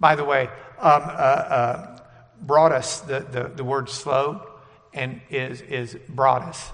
By 0.00 0.14
the 0.14 0.24
way, 0.24 0.46
um, 0.46 0.48
uh, 0.80 0.86
uh, 0.86 2.00
broadus, 2.40 3.00
the, 3.00 3.20
the, 3.20 3.52
the 3.56 3.64
word 3.64 3.88
slow, 3.88 4.46
and 4.94 5.20
is, 5.28 5.60
is 5.60 5.96
broadus. 6.08 6.70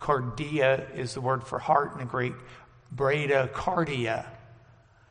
Cardia 0.00 0.94
is 0.96 1.14
the 1.14 1.20
word 1.20 1.44
for 1.44 1.58
heart 1.58 1.92
in 1.92 1.98
the 1.98 2.04
Greek. 2.04 2.34
Bradycardia 2.94 4.24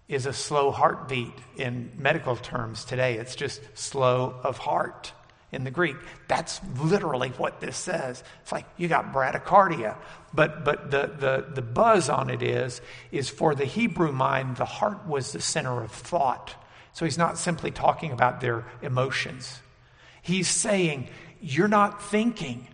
is 0.07 0.25
a 0.25 0.33
slow 0.33 0.71
heartbeat 0.71 1.33
in 1.57 1.91
medical 1.97 2.35
terms 2.35 2.85
today. 2.85 3.17
It's 3.17 3.35
just 3.35 3.61
slow 3.73 4.35
of 4.43 4.57
heart 4.57 5.11
in 5.51 5.63
the 5.63 5.71
Greek. 5.71 5.97
That's 6.27 6.61
literally 6.79 7.29
what 7.29 7.59
this 7.59 7.75
says. 7.75 8.23
It's 8.41 8.51
like 8.51 8.65
you 8.77 8.87
got 8.87 9.13
bradycardia. 9.13 9.97
But 10.33 10.63
but 10.63 10.91
the, 10.91 11.11
the, 11.17 11.45
the 11.55 11.61
buzz 11.61 12.09
on 12.09 12.29
it 12.29 12.41
is, 12.41 12.81
is 13.11 13.29
for 13.29 13.55
the 13.55 13.65
Hebrew 13.65 14.11
mind, 14.11 14.57
the 14.57 14.65
heart 14.65 15.07
was 15.07 15.31
the 15.31 15.41
center 15.41 15.83
of 15.83 15.91
thought. 15.91 16.55
So 16.93 17.05
he's 17.05 17.17
not 17.17 17.37
simply 17.37 17.71
talking 17.71 18.11
about 18.11 18.41
their 18.41 18.65
emotions. 18.81 19.59
He's 20.21 20.47
saying, 20.47 21.09
You're 21.41 21.67
not 21.67 22.01
thinking. 22.01 22.67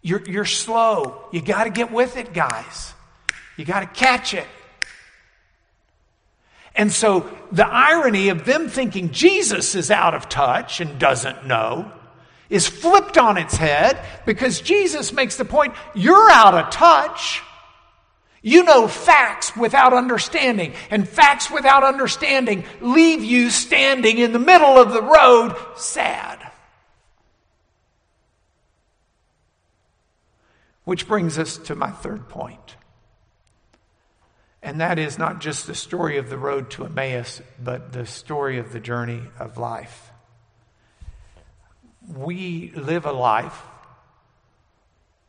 You're, 0.00 0.22
you're 0.24 0.44
slow. 0.44 1.22
You 1.32 1.42
got 1.42 1.64
to 1.64 1.70
get 1.70 1.90
with 1.92 2.16
it, 2.16 2.32
guys. 2.32 2.94
You 3.56 3.64
got 3.64 3.80
to 3.80 3.86
catch 3.86 4.32
it. 4.32 4.46
And 6.74 6.92
so 6.92 7.28
the 7.50 7.66
irony 7.66 8.28
of 8.28 8.44
them 8.44 8.68
thinking 8.68 9.10
Jesus 9.10 9.74
is 9.74 9.90
out 9.90 10.14
of 10.14 10.28
touch 10.28 10.80
and 10.80 10.98
doesn't 10.98 11.46
know 11.46 11.92
is 12.50 12.66
flipped 12.66 13.18
on 13.18 13.36
its 13.36 13.56
head 13.56 13.98
because 14.24 14.60
Jesus 14.60 15.12
makes 15.12 15.36
the 15.36 15.44
point 15.44 15.74
you're 15.94 16.30
out 16.30 16.54
of 16.54 16.70
touch. 16.70 17.42
You 18.40 18.62
know 18.62 18.88
facts 18.88 19.56
without 19.56 19.92
understanding, 19.92 20.72
and 20.90 21.08
facts 21.08 21.50
without 21.50 21.82
understanding 21.82 22.64
leave 22.80 23.22
you 23.22 23.50
standing 23.50 24.18
in 24.18 24.32
the 24.32 24.38
middle 24.38 24.78
of 24.78 24.92
the 24.92 25.02
road 25.02 25.56
sad. 25.76 26.38
Which 30.84 31.06
brings 31.06 31.38
us 31.38 31.58
to 31.58 31.74
my 31.74 31.90
third 31.90 32.28
point. 32.28 32.76
And 34.68 34.82
that 34.82 34.98
is 34.98 35.16
not 35.16 35.40
just 35.40 35.66
the 35.66 35.74
story 35.74 36.18
of 36.18 36.28
the 36.28 36.36
road 36.36 36.68
to 36.72 36.84
Emmaus, 36.84 37.40
but 37.58 37.90
the 37.94 38.04
story 38.04 38.58
of 38.58 38.70
the 38.70 38.80
journey 38.80 39.22
of 39.38 39.56
life. 39.56 40.10
We 42.06 42.72
live 42.76 43.06
a 43.06 43.12
life 43.12 43.58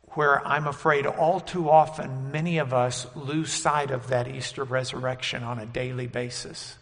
where 0.08 0.46
I'm 0.46 0.66
afraid 0.66 1.06
all 1.06 1.40
too 1.40 1.70
often 1.70 2.30
many 2.30 2.58
of 2.58 2.74
us 2.74 3.06
lose 3.16 3.50
sight 3.50 3.90
of 3.90 4.08
that 4.08 4.28
Easter 4.28 4.62
resurrection 4.62 5.42
on 5.42 5.58
a 5.58 5.64
daily 5.64 6.06
basis. 6.06 6.76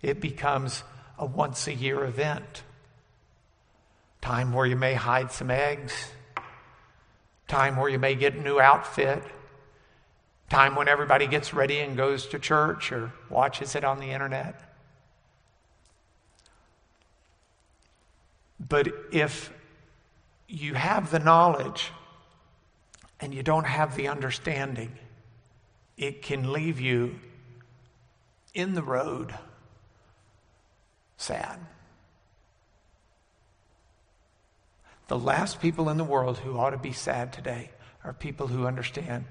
It 0.00 0.20
becomes 0.20 0.84
a 1.18 1.26
once 1.26 1.66
a 1.66 1.74
year 1.74 2.04
event. 2.04 2.62
Time 4.20 4.52
where 4.52 4.66
you 4.66 4.76
may 4.76 4.94
hide 4.94 5.32
some 5.32 5.50
eggs, 5.50 5.92
time 7.48 7.74
where 7.74 7.88
you 7.88 7.98
may 7.98 8.14
get 8.14 8.34
a 8.34 8.40
new 8.40 8.60
outfit 8.60 9.24
time 10.50 10.74
when 10.74 10.88
everybody 10.88 11.28
gets 11.28 11.54
ready 11.54 11.78
and 11.78 11.96
goes 11.96 12.26
to 12.26 12.38
church 12.38 12.92
or 12.92 13.12
watches 13.30 13.76
it 13.76 13.84
on 13.84 14.00
the 14.00 14.10
internet. 14.10 14.60
But 18.58 18.88
if 19.12 19.52
you 20.48 20.74
have 20.74 21.10
the 21.10 21.20
knowledge 21.20 21.92
and 23.20 23.32
you 23.32 23.42
don't 23.42 23.66
have 23.66 23.96
the 23.96 24.08
understanding, 24.08 24.92
it 25.96 26.20
can 26.20 26.52
leave 26.52 26.80
you 26.80 27.20
in 28.52 28.74
the 28.74 28.82
road 28.82 29.32
sad. 31.16 31.58
The 35.06 35.18
last 35.18 35.60
people 35.60 35.88
in 35.88 35.96
the 35.96 36.04
world 36.04 36.38
who 36.38 36.58
ought 36.58 36.70
to 36.70 36.78
be 36.78 36.92
sad 36.92 37.32
today 37.32 37.70
are 38.04 38.12
people 38.12 38.48
who 38.48 38.66
understand 38.66 39.24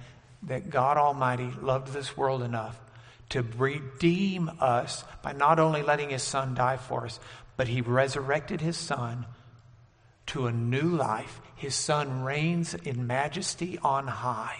that 0.43 0.69
God 0.69 0.97
Almighty 0.97 1.51
loved 1.61 1.93
this 1.93 2.15
world 2.15 2.41
enough 2.41 2.79
to 3.29 3.45
redeem 3.57 4.49
us 4.59 5.03
by 5.21 5.33
not 5.33 5.59
only 5.59 5.83
letting 5.83 6.09
his 6.09 6.23
son 6.23 6.55
die 6.55 6.77
for 6.77 7.05
us, 7.05 7.19
but 7.57 7.67
he 7.67 7.81
resurrected 7.81 8.61
his 8.61 8.77
son 8.77 9.25
to 10.27 10.47
a 10.47 10.51
new 10.51 10.87
life. 10.95 11.41
His 11.55 11.75
son 11.75 12.23
reigns 12.23 12.73
in 12.73 13.05
majesty 13.07 13.77
on 13.79 14.07
high. 14.07 14.57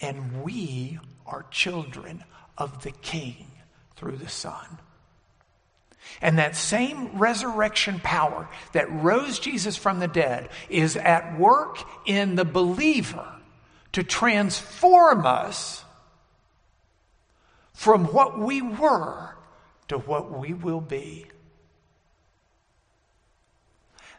And 0.00 0.42
we 0.42 0.98
are 1.26 1.46
children 1.50 2.22
of 2.58 2.82
the 2.82 2.90
king 2.90 3.46
through 3.96 4.16
the 4.16 4.28
son. 4.28 4.78
And 6.20 6.38
that 6.38 6.54
same 6.54 7.18
resurrection 7.18 8.00
power 8.00 8.48
that 8.72 8.92
rose 9.02 9.38
Jesus 9.38 9.76
from 9.76 9.98
the 9.98 10.08
dead 10.08 10.50
is 10.68 10.96
at 10.96 11.38
work 11.38 11.78
in 12.04 12.36
the 12.36 12.44
believer 12.44 13.35
to 13.96 14.02
transform 14.02 15.24
us 15.24 15.82
from 17.72 18.04
what 18.04 18.38
we 18.38 18.60
were 18.60 19.34
to 19.88 19.96
what 19.96 20.38
we 20.38 20.52
will 20.52 20.82
be. 20.82 21.24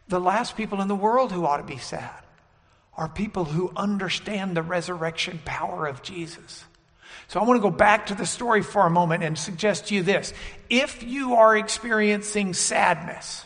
The 0.08 0.20
last 0.20 0.58
people 0.58 0.82
in 0.82 0.88
the 0.88 0.96
world 0.96 1.32
who 1.32 1.46
ought 1.46 1.58
to 1.58 1.64
be 1.64 1.78
sad 1.78 2.10
are 2.96 3.08
people 3.08 3.46
who 3.46 3.72
understand 3.76 4.58
the 4.58 4.64
resurrection 4.64 5.40
power 5.46 5.86
of 5.86 6.02
Jesus. 6.02 6.66
So 7.28 7.40
I 7.40 7.44
want 7.44 7.58
to 7.58 7.62
go 7.62 7.70
back 7.70 8.08
to 8.08 8.16
the 8.16 8.26
story 8.26 8.64
for 8.64 8.84
a 8.88 8.90
moment 8.90 9.22
and 9.22 9.38
suggest 9.38 9.90
to 9.90 9.94
you 9.94 10.02
this. 10.02 10.34
If 10.72 11.04
you 11.04 11.36
are 11.36 11.56
experiencing 11.56 12.56
sadness, 12.56 13.46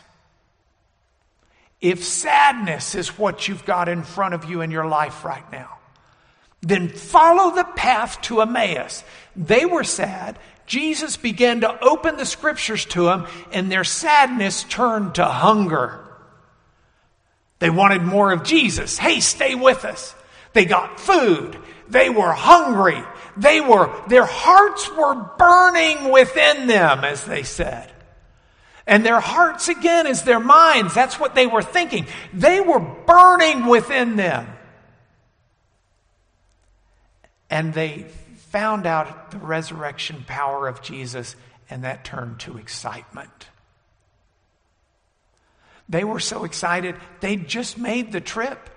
if 1.81 2.05
sadness 2.05 2.95
is 2.95 3.17
what 3.19 3.49
you've 3.49 3.65
got 3.65 3.89
in 3.89 4.03
front 4.03 4.33
of 4.33 4.49
you 4.49 4.61
in 4.61 4.71
your 4.71 4.87
life 4.87 5.25
right 5.25 5.51
now, 5.51 5.79
then 6.62 6.89
follow 6.89 7.56
the 7.56 7.63
path 7.63 8.21
to 8.21 8.41
Emmaus. 8.41 9.04
They 9.36 9.65
were 9.65 9.84
sad. 9.84 10.38
Jesus 10.67 11.17
began 11.17 11.62
to 11.62 11.84
open 11.84 12.17
the 12.17 12.26
scriptures 12.26 12.86
to 12.86 13.06
them, 13.06 13.28
and 13.52 13.71
their 13.71 13.84
sadness 13.84 14.63
turned 14.63 15.15
to 15.15 15.26
hunger. 15.26 16.00
They 17.60 17.69
wanted 17.69 18.04
more 18.04 18.32
of 18.32 18.43
Jesus. 18.43 18.97
Hey, 18.97 19.19
stay 19.19 19.56
with 19.56 19.86
us. 19.86 20.15
They 20.54 20.65
got 20.65 21.00
food. 21.00 21.58
They 21.89 22.10
were 22.10 22.32
hungry. 22.32 23.04
They 23.38 23.62
were, 23.62 23.93
their 24.08 24.26
hearts 24.26 24.89
were 24.95 25.15
burning 25.38 26.12
within 26.12 26.67
them, 26.67 27.04
as 27.04 27.26
they 27.26 27.43
said. 27.43 27.91
And 28.88 29.06
their 29.06 29.19
hearts, 29.19 29.67
again, 29.67 30.08
is 30.08 30.24
their 30.24 30.39
minds. 30.39 30.93
That's 30.93 31.19
what 31.19 31.36
they 31.36 31.47
were 31.47 31.62
thinking. 31.62 32.08
They 32.34 32.62
were 32.62 32.80
burning 32.80 33.67
within 33.67 34.15
them. 34.15 34.47
And 37.51 37.73
they 37.73 38.05
found 38.49 38.87
out 38.87 39.29
the 39.29 39.37
resurrection 39.37 40.23
power 40.27 40.67
of 40.67 40.81
Jesus, 40.81 41.35
and 41.69 41.83
that 41.83 42.03
turned 42.03 42.39
to 42.39 42.57
excitement. 42.57 43.47
They 45.87 46.03
were 46.03 46.21
so 46.21 46.45
excited, 46.45 46.95
they 47.19 47.35
just 47.35 47.77
made 47.77 48.11
the 48.11 48.21
trip 48.21 48.69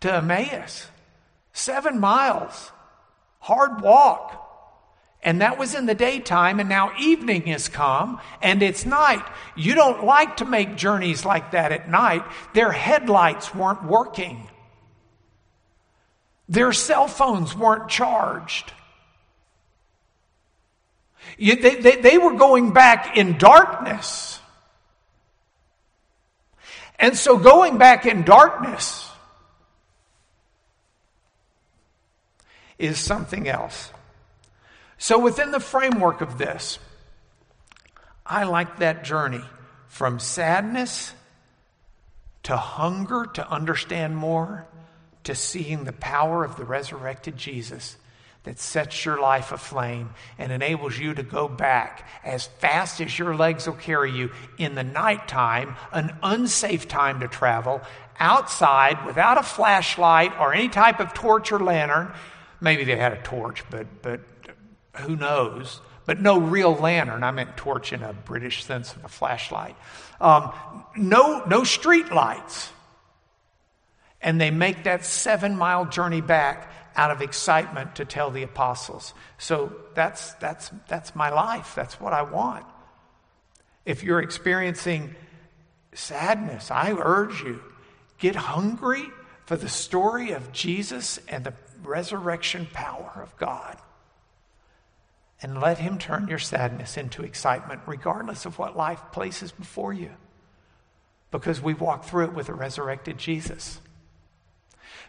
to 0.00 0.14
Emmaus. 0.14 0.86
Seven 1.52 1.98
miles, 1.98 2.70
hard 3.40 3.82
walk. 3.82 4.40
And 5.22 5.40
that 5.40 5.58
was 5.58 5.74
in 5.74 5.86
the 5.86 5.94
daytime, 5.94 6.60
and 6.60 6.68
now 6.68 6.92
evening 6.98 7.42
has 7.46 7.68
come, 7.68 8.20
and 8.42 8.62
it's 8.62 8.84
night. 8.84 9.24
You 9.56 9.74
don't 9.74 10.04
like 10.04 10.36
to 10.36 10.44
make 10.44 10.76
journeys 10.76 11.24
like 11.24 11.52
that 11.52 11.72
at 11.72 11.88
night. 11.88 12.22
Their 12.52 12.70
headlights 12.70 13.54
weren't 13.54 13.84
working, 13.84 14.48
their 16.48 16.72
cell 16.72 17.08
phones 17.08 17.56
weren't 17.56 17.88
charged. 17.88 18.72
They, 21.38 21.54
they, 21.54 21.96
they 21.96 22.18
were 22.18 22.34
going 22.34 22.72
back 22.72 23.16
in 23.16 23.38
darkness. 23.38 24.38
And 26.98 27.16
so, 27.16 27.36
going 27.36 27.78
back 27.78 28.06
in 28.06 28.22
darkness 28.22 29.10
is 32.78 32.98
something 32.98 33.48
else. 33.48 33.90
So, 34.98 35.18
within 35.18 35.50
the 35.50 35.60
framework 35.60 36.20
of 36.20 36.38
this, 36.38 36.78
I 38.24 38.44
like 38.44 38.78
that 38.78 39.04
journey 39.04 39.42
from 39.88 40.18
sadness 40.18 41.12
to 42.44 42.56
hunger 42.56 43.26
to 43.34 43.50
understand 43.50 44.16
more 44.16 44.66
to 45.24 45.34
seeing 45.34 45.84
the 45.84 45.92
power 45.92 46.44
of 46.44 46.56
the 46.56 46.64
resurrected 46.64 47.36
Jesus 47.36 47.96
that 48.44 48.58
sets 48.58 49.04
your 49.04 49.18
life 49.18 49.52
aflame 49.52 50.10
and 50.38 50.52
enables 50.52 50.98
you 50.98 51.14
to 51.14 51.22
go 51.22 51.48
back 51.48 52.06
as 52.22 52.46
fast 52.46 53.00
as 53.00 53.18
your 53.18 53.34
legs 53.34 53.66
will 53.66 53.74
carry 53.74 54.12
you 54.12 54.30
in 54.58 54.74
the 54.74 54.82
nighttime, 54.82 55.74
an 55.92 56.14
unsafe 56.22 56.86
time 56.86 57.20
to 57.20 57.28
travel, 57.28 57.80
outside 58.20 59.04
without 59.06 59.38
a 59.38 59.42
flashlight 59.42 60.38
or 60.38 60.54
any 60.54 60.68
type 60.68 61.00
of 61.00 61.14
torch 61.14 61.52
or 61.52 61.58
lantern. 61.58 62.12
Maybe 62.60 62.84
they 62.84 62.96
had 62.96 63.12
a 63.12 63.22
torch, 63.22 63.64
but, 63.70 63.86
but 64.02 64.20
who 64.96 65.16
knows? 65.16 65.80
But 66.04 66.20
no 66.20 66.38
real 66.38 66.74
lantern. 66.74 67.22
I 67.22 67.30
meant 67.30 67.56
torch 67.56 67.94
in 67.94 68.02
a 68.02 68.12
British 68.12 68.62
sense 68.64 68.94
of 68.94 69.04
a 69.06 69.08
flashlight. 69.08 69.74
Um, 70.20 70.52
no, 70.96 71.42
no 71.46 71.64
street 71.64 72.12
lights. 72.12 72.70
And 74.24 74.40
they 74.40 74.50
make 74.50 74.84
that 74.84 75.04
seven 75.04 75.56
mile 75.56 75.84
journey 75.84 76.20
back 76.20 76.72
out 76.96 77.12
of 77.12 77.22
excitement 77.22 77.96
to 77.96 78.04
tell 78.04 78.30
the 78.30 78.42
apostles. 78.42 79.14
So 79.38 79.76
that's, 79.94 80.32
that's, 80.34 80.70
that's 80.88 81.14
my 81.14 81.30
life. 81.30 81.74
That's 81.76 82.00
what 82.00 82.12
I 82.12 82.22
want. 82.22 82.66
If 83.84 84.02
you're 84.02 84.20
experiencing 84.20 85.14
sadness, 85.92 86.70
I 86.70 86.92
urge 86.92 87.42
you 87.42 87.60
get 88.18 88.34
hungry 88.34 89.04
for 89.44 89.56
the 89.56 89.68
story 89.68 90.32
of 90.32 90.52
Jesus 90.52 91.20
and 91.28 91.44
the 91.44 91.54
resurrection 91.82 92.66
power 92.72 93.20
of 93.22 93.36
God 93.36 93.76
and 95.42 95.60
let 95.60 95.78
Him 95.78 95.98
turn 95.98 96.28
your 96.28 96.38
sadness 96.38 96.96
into 96.96 97.22
excitement, 97.22 97.82
regardless 97.86 98.46
of 98.46 98.58
what 98.58 98.76
life 98.76 99.02
places 99.12 99.52
before 99.52 99.92
you. 99.92 100.10
Because 101.30 101.60
we 101.60 101.74
walk 101.74 102.04
through 102.04 102.24
it 102.24 102.32
with 102.32 102.48
a 102.48 102.54
resurrected 102.54 103.18
Jesus. 103.18 103.80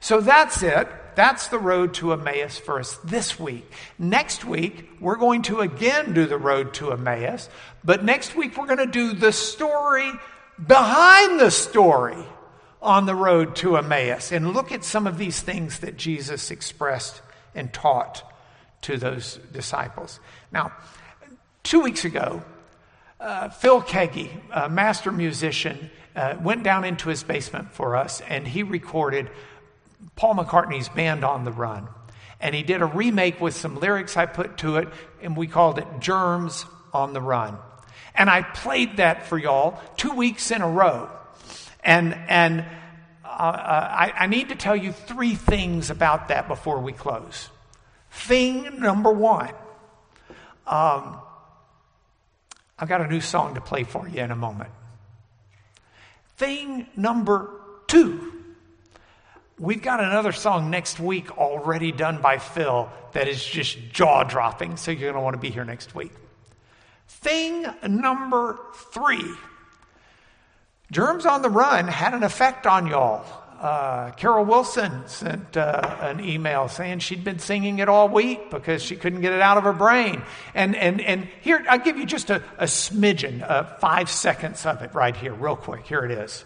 So 0.05 0.21
that's 0.21 0.61
it. 0.61 0.87
That's 1.15 1.47
the 1.47 1.57
road 1.57 1.95
to 1.95 2.13
Emmaus 2.13 2.59
for 2.59 2.79
us 2.79 2.95
this 3.03 3.39
week. 3.39 3.65
Next 3.97 4.45
week, 4.45 4.87
we're 4.99 5.15
going 5.15 5.41
to 5.43 5.61
again 5.61 6.13
do 6.13 6.27
the 6.27 6.37
road 6.37 6.75
to 6.75 6.91
Emmaus, 6.91 7.49
but 7.83 8.03
next 8.03 8.35
week 8.35 8.55
we're 8.55 8.67
going 8.67 8.77
to 8.77 8.85
do 8.85 9.13
the 9.13 9.31
story 9.31 10.11
behind 10.63 11.39
the 11.39 11.49
story 11.49 12.23
on 12.83 13.07
the 13.07 13.15
road 13.15 13.55
to 13.55 13.77
Emmaus 13.77 14.31
and 14.31 14.53
look 14.53 14.71
at 14.71 14.83
some 14.83 15.07
of 15.07 15.17
these 15.17 15.41
things 15.41 15.79
that 15.79 15.97
Jesus 15.97 16.51
expressed 16.51 17.23
and 17.55 17.73
taught 17.73 18.31
to 18.81 18.97
those 18.97 19.39
disciples. 19.53 20.19
Now, 20.51 20.71
two 21.63 21.79
weeks 21.79 22.05
ago, 22.05 22.43
uh, 23.19 23.49
Phil 23.49 23.81
Keaggy, 23.81 24.29
a 24.51 24.69
master 24.69 25.11
musician, 25.11 25.89
uh, 26.15 26.35
went 26.39 26.61
down 26.61 26.83
into 26.83 27.09
his 27.09 27.23
basement 27.23 27.71
for 27.71 27.95
us 27.95 28.21
and 28.21 28.47
he 28.47 28.61
recorded 28.61 29.31
Paul 30.15 30.35
McCartney's 30.35 30.89
Band 30.89 31.23
on 31.23 31.43
the 31.43 31.51
Run. 31.51 31.87
And 32.39 32.53
he 32.53 32.63
did 32.63 32.81
a 32.81 32.85
remake 32.85 33.39
with 33.39 33.55
some 33.55 33.79
lyrics 33.79 34.17
I 34.17 34.25
put 34.25 34.57
to 34.59 34.77
it, 34.77 34.89
and 35.21 35.35
we 35.35 35.47
called 35.47 35.79
it 35.79 35.87
Germs 35.99 36.65
on 36.93 37.13
the 37.13 37.21
Run. 37.21 37.57
And 38.13 38.29
I 38.29 38.41
played 38.41 38.97
that 38.97 39.25
for 39.25 39.37
y'all 39.37 39.79
two 39.97 40.11
weeks 40.11 40.51
in 40.51 40.61
a 40.61 40.69
row. 40.69 41.09
And, 41.83 42.13
and 42.13 42.65
uh, 43.23 43.27
uh 43.27 43.87
I, 43.91 44.13
I 44.19 44.27
need 44.27 44.49
to 44.49 44.55
tell 44.55 44.75
you 44.75 44.91
three 44.91 45.35
things 45.35 45.89
about 45.89 46.29
that 46.29 46.47
before 46.47 46.79
we 46.79 46.93
close. 46.93 47.49
Thing 48.11 48.79
number 48.79 49.11
one 49.11 49.53
um, 50.67 51.19
I've 52.79 52.89
got 52.89 53.01
a 53.01 53.07
new 53.07 53.21
song 53.21 53.55
to 53.55 53.61
play 53.61 53.83
for 53.83 54.07
you 54.07 54.21
in 54.21 54.31
a 54.31 54.35
moment. 54.35 54.71
Thing 56.37 56.87
number 56.95 57.49
two 57.87 58.33
we've 59.59 59.81
got 59.81 59.99
another 59.99 60.31
song 60.31 60.69
next 60.69 60.99
week 60.99 61.37
already 61.37 61.91
done 61.91 62.21
by 62.21 62.37
Phil 62.37 62.89
that 63.13 63.27
is 63.27 63.43
just 63.43 63.77
jaw 63.91 64.23
dropping, 64.23 64.77
so 64.77 64.91
you're 64.91 65.11
going 65.11 65.13
to 65.13 65.21
want 65.21 65.35
to 65.35 65.39
be 65.39 65.49
here 65.49 65.65
next 65.65 65.95
week. 65.95 66.11
Thing 67.07 67.65
number 67.87 68.59
three 68.91 69.25
Germs 70.91 71.25
on 71.25 71.41
the 71.41 71.49
Run 71.49 71.87
had 71.87 72.13
an 72.13 72.23
effect 72.23 72.67
on 72.67 72.87
y'all. 72.87 73.25
Uh, 73.59 74.11
Carol 74.11 74.45
Wilson 74.45 75.07
sent 75.07 75.57
uh, 75.57 75.97
an 76.01 76.23
email 76.23 76.67
saying 76.67 76.99
she'd 76.99 77.23
been 77.23 77.39
singing 77.39 77.79
it 77.79 77.89
all 77.89 78.07
week 78.07 78.51
because 78.51 78.83
she 78.83 78.95
couldn't 78.95 79.21
get 79.21 79.33
it 79.33 79.41
out 79.41 79.57
of 79.57 79.63
her 79.63 79.73
brain. 79.73 80.21
And, 80.53 80.75
and, 80.75 81.01
and 81.01 81.27
here, 81.41 81.65
I'll 81.67 81.79
give 81.79 81.97
you 81.97 82.05
just 82.05 82.29
a, 82.29 82.43
a 82.57 82.65
smidgen, 82.65 83.41
uh, 83.41 83.63
five 83.63 84.09
seconds 84.09 84.65
of 84.65 84.83
it 84.83 84.93
right 84.93 85.15
here, 85.15 85.33
real 85.33 85.55
quick. 85.55 85.87
Here 85.87 86.05
it 86.05 86.11
is. 86.11 86.45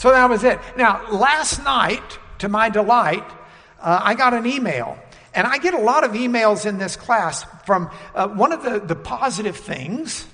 So 0.00 0.12
that 0.12 0.30
was 0.30 0.44
it. 0.44 0.58
Now, 0.78 1.06
last 1.10 1.62
night, 1.62 2.18
to 2.38 2.48
my 2.48 2.70
delight, 2.70 3.30
uh, 3.78 4.00
I 4.02 4.14
got 4.14 4.32
an 4.32 4.46
email. 4.46 4.98
And 5.34 5.46
I 5.46 5.58
get 5.58 5.74
a 5.74 5.78
lot 5.78 6.04
of 6.04 6.12
emails 6.12 6.64
in 6.64 6.78
this 6.78 6.96
class 6.96 7.44
from 7.66 7.90
uh, 8.14 8.28
one 8.28 8.52
of 8.52 8.62
the, 8.62 8.80
the 8.80 8.96
positive 8.96 9.58
things, 9.58 10.26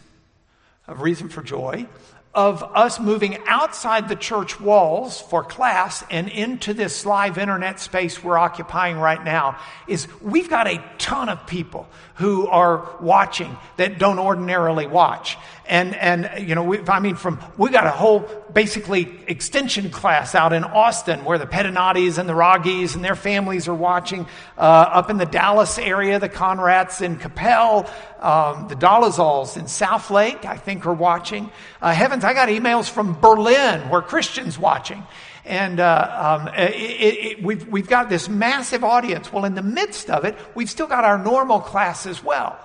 a 0.87 0.94
reason 0.94 1.29
for 1.29 1.42
joy, 1.42 1.88
of 2.33 2.62
us 2.62 3.00
moving 3.00 3.38
outside 3.46 4.09
the 4.09 4.14
church 4.14 4.61
walls 4.61 5.20
for 5.20 5.42
class 5.42 6.05
and 6.12 6.29
into 6.29 6.72
this 6.72 7.05
live 7.05 7.37
internet 7.37 7.81
space 7.81 8.22
we're 8.22 8.38
occupying 8.38 8.98
right 8.98 9.24
now 9.24 9.59
is 9.88 10.07
we've 10.20 10.50
got 10.50 10.68
a 10.68 10.81
ton 10.98 11.29
of 11.29 11.44
people 11.46 11.88
who 12.16 12.46
are 12.46 12.96
watching 12.98 13.57
that 13.76 13.98
don't 13.98 14.18
ordinarily 14.18 14.87
watch. 14.87 15.37
And, 15.66 15.94
and 15.94 16.48
you 16.48 16.55
know, 16.55 16.62
we, 16.62 16.81
I 16.88 16.98
mean, 16.98 17.14
from, 17.14 17.40
we 17.59 17.70
got 17.70 17.87
a 17.87 17.90
whole 17.90 18.20
basically 18.52 19.20
extension 19.26 19.90
class 19.90 20.35
out 20.35 20.55
in 20.55 20.64
Austin 20.64 21.24
where 21.24 21.37
the 21.37 21.46
Pettinatis 21.46 22.16
and 22.16 22.26
the 22.26 22.33
Roggies 22.33 22.94
and 22.94 23.05
their 23.05 23.16
families 23.16 23.68
are 23.68 23.74
watching. 23.74 24.26
Uh, 24.57 24.61
up 24.61 25.11
in 25.11 25.18
the 25.18 25.26
Dallas 25.26 25.79
area, 25.79 26.18
the 26.18 26.29
Conrads 26.29 27.02
in 27.02 27.16
Coppell, 27.16 27.90
um, 28.20 28.68
the 28.68 28.76
Dolezals 28.76 29.59
in 29.59 29.66
South 29.66 30.11
Lake, 30.11 30.46
I 30.46 30.57
think, 30.57 30.87
are 30.87 30.94
watching. 30.94 31.50
Uh, 31.83 31.92
heavens, 31.92 32.24
I 32.24 32.33
got 32.33 32.48
emails 32.48 32.88
from 32.88 33.12
Berlin 33.20 33.90
where 33.90 34.00
Christians 34.00 34.59
watching. 34.59 35.02
And 35.46 35.78
uh, 35.78 36.40
um, 36.42 36.48
it, 36.56 36.74
it, 36.74 37.42
we've, 37.42 37.66
we've 37.68 37.87
got 37.88 38.09
this 38.09 38.28
massive 38.28 38.82
audience. 38.82 39.32
Well, 39.32 39.44
in 39.44 39.54
the 39.54 39.62
midst 39.62 40.11
of 40.11 40.24
it, 40.24 40.37
we've 40.56 40.68
still 40.68 40.88
got 40.88 41.04
our 41.04 41.18
normal 41.18 41.61
class 41.61 42.04
as 42.04 42.22
well. 42.22 42.59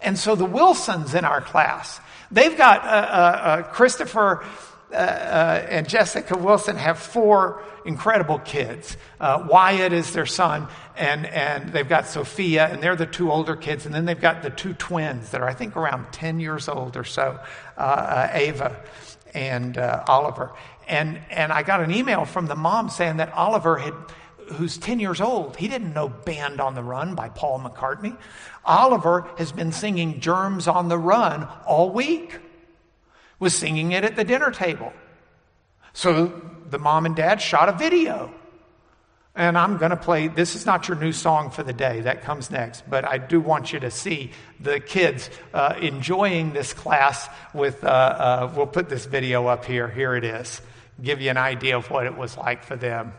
And 0.00 0.18
so 0.18 0.34
the 0.34 0.46
Wilsons 0.46 1.14
in 1.14 1.26
our 1.26 1.42
class, 1.42 2.00
they've 2.30 2.56
got 2.56 2.82
uh, 2.82 2.86
uh, 2.86 2.90
uh 2.90 3.62
Christopher 3.64 4.44
uh, 4.90 4.96
uh, 4.96 5.66
and 5.68 5.88
Jessica 5.88 6.38
Wilson 6.38 6.76
have 6.76 6.98
four 6.98 7.62
incredible 7.84 8.38
kids. 8.38 8.96
Wyatt 9.20 9.92
is 9.92 10.12
their 10.12 10.26
son, 10.26 10.68
and, 10.96 11.26
and 11.26 11.72
they've 11.72 11.88
got 11.88 12.06
Sophia, 12.06 12.66
and 12.66 12.82
they're 12.82 12.96
the 12.96 13.06
two 13.06 13.30
older 13.30 13.56
kids. 13.56 13.86
And 13.86 13.94
then 13.94 14.04
they've 14.04 14.20
got 14.20 14.42
the 14.42 14.50
two 14.50 14.72
twins 14.72 15.30
that 15.30 15.40
are, 15.40 15.48
I 15.48 15.54
think, 15.54 15.76
around 15.76 16.12
10 16.12 16.38
years 16.38 16.68
old 16.68 16.96
or 16.96 17.04
so 17.04 17.40
Ava 17.76 18.80
and 19.34 19.76
Oliver. 19.76 20.52
And, 20.88 21.20
and 21.30 21.52
I 21.52 21.62
got 21.62 21.80
an 21.80 21.90
email 21.92 22.24
from 22.24 22.46
the 22.46 22.54
mom 22.54 22.90
saying 22.90 23.18
that 23.18 23.32
Oliver 23.32 23.78
had, 23.78 23.94
who's 24.52 24.78
10 24.78 25.00
years 25.00 25.20
old, 25.20 25.56
he 25.56 25.68
didn't 25.68 25.94
know 25.94 26.08
Band 26.08 26.60
on 26.60 26.74
the 26.74 26.82
Run 26.82 27.14
by 27.14 27.28
Paul 27.28 27.60
McCartney. 27.60 28.16
Oliver 28.64 29.28
has 29.38 29.52
been 29.52 29.72
singing 29.72 30.20
Germs 30.20 30.68
on 30.68 30.88
the 30.88 30.98
Run 30.98 31.48
all 31.66 31.90
week, 31.90 32.38
was 33.38 33.54
singing 33.54 33.92
it 33.92 34.04
at 34.04 34.16
the 34.16 34.24
dinner 34.24 34.50
table. 34.50 34.92
So 35.92 36.26
the 36.70 36.78
mom 36.78 37.06
and 37.06 37.14
dad 37.14 37.40
shot 37.40 37.68
a 37.68 37.72
video 37.72 38.32
and 39.36 39.58
I'm 39.58 39.78
going 39.78 39.90
to 39.90 39.96
play, 39.96 40.28
this 40.28 40.54
is 40.54 40.64
not 40.64 40.86
your 40.86 40.96
new 40.96 41.10
song 41.10 41.50
for 41.50 41.64
the 41.64 41.72
day, 41.72 42.02
that 42.02 42.22
comes 42.22 42.52
next, 42.52 42.88
but 42.88 43.04
I 43.04 43.18
do 43.18 43.40
want 43.40 43.72
you 43.72 43.80
to 43.80 43.90
see 43.90 44.30
the 44.60 44.78
kids 44.78 45.28
uh, 45.52 45.74
enjoying 45.80 46.52
this 46.52 46.72
class 46.72 47.28
with, 47.52 47.82
uh, 47.82 47.88
uh, 47.88 48.52
we'll 48.54 48.68
put 48.68 48.88
this 48.88 49.06
video 49.06 49.48
up 49.48 49.64
here. 49.64 49.88
Here 49.88 50.14
it 50.14 50.22
is. 50.22 50.60
Give 51.02 51.20
you 51.20 51.30
an 51.30 51.36
idea 51.36 51.76
of 51.76 51.90
what 51.90 52.06
it 52.06 52.16
was 52.16 52.36
like 52.36 52.62
for 52.62 52.76
them. 52.76 53.12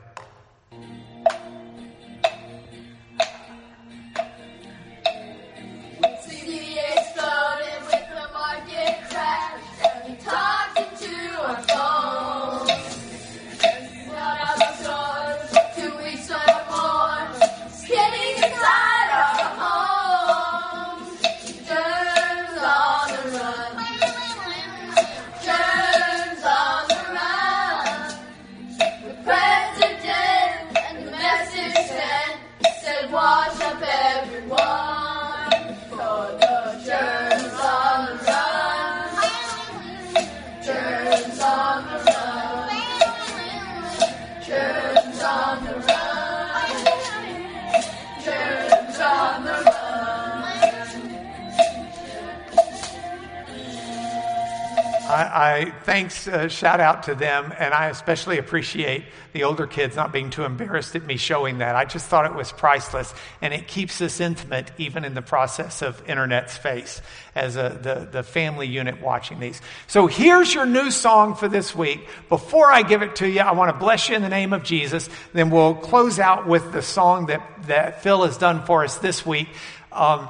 I, 55.36 55.74
thanks, 55.84 56.30
uh, 56.30 56.48
shout 56.48 56.80
out 56.80 57.04
to 57.04 57.14
them, 57.14 57.54
and 57.60 57.74
I 57.74 57.88
especially 57.90 58.38
appreciate 58.38 59.04
the 59.34 59.44
older 59.44 59.68
kids 59.68 59.94
not 59.94 60.14
being 60.14 60.30
too 60.30 60.46
embarrassed 60.46 60.96
at 60.96 61.06
me 61.06 61.18
showing 61.18 61.58
that. 61.58 61.76
I 61.76 61.84
just 61.84 62.06
thought 62.06 62.26
it 62.26 62.34
was 62.34 62.54
priceless, 62.54 63.14
and 63.42 63.54
it 63.54 63.68
keeps 63.68 64.00
us 64.00 64.22
intimate 64.22 64.72
even 64.78 65.04
in 65.04 65.14
the 65.14 65.22
process 65.22 65.82
of 65.82 66.02
internet 66.10 66.52
space 66.52 67.02
as 67.36 67.58
a, 67.58 67.78
the, 67.82 68.08
the 68.10 68.24
family 68.24 68.66
unit 68.66 69.02
watching 69.02 69.42
these. 69.42 69.62
So 69.88 70.08
here's 70.08 70.54
your 70.54 70.66
new 70.66 70.90
song 70.90 71.36
for 71.36 71.50
this 71.50 71.76
week. 71.76 72.08
Before 72.30 72.72
I 72.72 72.82
give 72.84 73.02
it 73.02 73.18
to 73.18 73.28
you, 73.28 73.42
I 73.42 73.52
want 73.52 73.74
to 73.74 73.78
bless 73.78 74.08
you 74.08 74.16
in 74.16 74.22
the 74.22 74.30
name 74.30 74.54
of 74.54 74.64
Jesus. 74.64 75.10
Then 75.34 75.50
we'll 75.50 75.76
close 75.76 76.18
out 76.18 76.48
with 76.48 76.72
the 76.72 76.82
song 76.82 77.26
that, 77.26 77.42
that 77.64 78.04
Phil 78.04 78.24
has 78.24 78.38
done 78.38 78.66
for 78.66 78.86
us 78.86 79.00
this 79.00 79.26
week. 79.26 79.50
Um, 79.92 80.30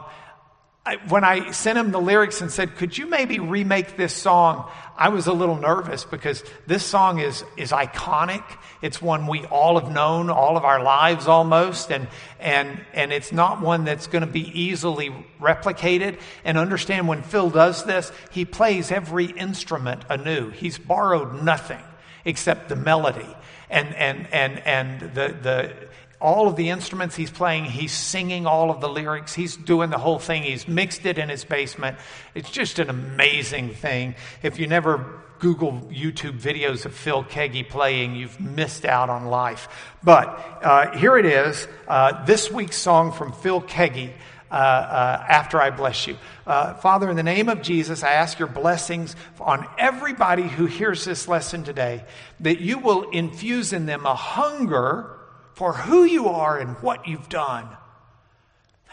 I, 0.87 0.97
when 1.07 1.23
I 1.23 1.49
sent 1.49 1.79
him 1.79 1.91
the 1.91 1.99
lyrics 1.99 2.41
and 2.41 2.51
said, 2.51 2.75
could 2.75 2.95
you 2.95 3.07
maybe 3.07 3.39
remake 3.39 3.97
this 3.97 4.13
song? 4.13 4.69
I 4.95 5.09
was 5.09 5.25
a 5.25 5.33
little 5.33 5.57
nervous 5.57 6.05
because 6.05 6.43
this 6.67 6.85
song 6.85 7.19
is, 7.19 7.43
is 7.57 7.71
iconic. 7.71 8.43
It's 8.83 9.01
one 9.01 9.25
we 9.25 9.45
all 9.45 9.79
have 9.79 9.91
known 9.91 10.29
all 10.29 10.57
of 10.57 10.63
our 10.63 10.83
lives 10.83 11.27
almost. 11.27 11.91
And, 11.91 12.07
and, 12.39 12.79
and 12.93 13.11
it's 13.11 13.31
not 13.31 13.61
one 13.61 13.83
that's 13.83 14.05
going 14.05 14.25
to 14.25 14.31
be 14.31 14.47
easily 14.59 15.09
replicated. 15.41 16.19
And 16.43 16.55
understand 16.55 17.07
when 17.07 17.23
Phil 17.23 17.49
does 17.49 17.83
this, 17.85 18.11
he 18.29 18.45
plays 18.45 18.91
every 18.91 19.25
instrument 19.25 20.03
anew. 20.07 20.51
He's 20.51 20.77
borrowed 20.77 21.41
nothing 21.41 21.81
except 22.25 22.69
the 22.69 22.75
melody 22.75 23.35
and, 23.71 23.93
and, 23.95 24.27
and, 24.31 24.59
and 24.59 25.01
the, 25.15 25.35
the, 25.41 25.73
all 26.21 26.47
of 26.47 26.55
the 26.55 26.69
instruments 26.69 27.15
he's 27.15 27.31
playing, 27.31 27.65
he's 27.65 27.91
singing 27.91 28.47
all 28.47 28.71
of 28.71 28.81
the 28.81 28.89
lyrics, 28.89 29.33
he's 29.33 29.57
doing 29.57 29.89
the 29.89 29.97
whole 29.97 30.19
thing, 30.19 30.43
he's 30.43 30.67
mixed 30.67 31.05
it 31.05 31.17
in 31.17 31.29
his 31.29 31.43
basement. 31.43 31.97
It's 32.33 32.49
just 32.49 32.79
an 32.79 32.89
amazing 32.89 33.73
thing. 33.73 34.15
If 34.41 34.59
you 34.59 34.67
never 34.67 35.21
Google 35.39 35.73
YouTube 35.91 36.39
videos 36.39 36.85
of 36.85 36.93
Phil 36.93 37.23
Keaggy 37.23 37.67
playing, 37.67 38.15
you've 38.15 38.39
missed 38.39 38.85
out 38.85 39.09
on 39.09 39.25
life. 39.25 39.67
But 40.03 40.27
uh, 40.63 40.97
here 40.97 41.17
it 41.17 41.25
is 41.25 41.67
uh, 41.87 42.23
this 42.25 42.49
week's 42.49 42.77
song 42.77 43.11
from 43.11 43.31
Phil 43.33 43.61
Keaggy. 43.61 44.13
Uh, 44.51 44.53
uh 44.53 45.25
after 45.27 45.59
I 45.59 45.71
bless 45.71 46.05
you. 46.05 46.17
Uh, 46.45 46.75
Father, 46.75 47.09
in 47.09 47.15
the 47.15 47.23
name 47.23 47.49
of 47.49 47.63
Jesus, 47.63 48.03
I 48.03 48.13
ask 48.13 48.37
your 48.37 48.47
blessings 48.47 49.15
on 49.41 49.67
everybody 49.77 50.43
who 50.43 50.67
hears 50.67 51.03
this 51.03 51.27
lesson 51.27 51.63
today, 51.63 52.05
that 52.41 52.59
you 52.59 52.77
will 52.77 53.09
infuse 53.09 53.73
in 53.73 53.87
them 53.87 54.05
a 54.05 54.13
hunger 54.13 55.14
for 55.55 55.73
who 55.73 56.03
you 56.03 56.27
are 56.27 56.59
and 56.59 56.77
what 56.77 57.07
you've 57.07 57.29
done. 57.29 57.67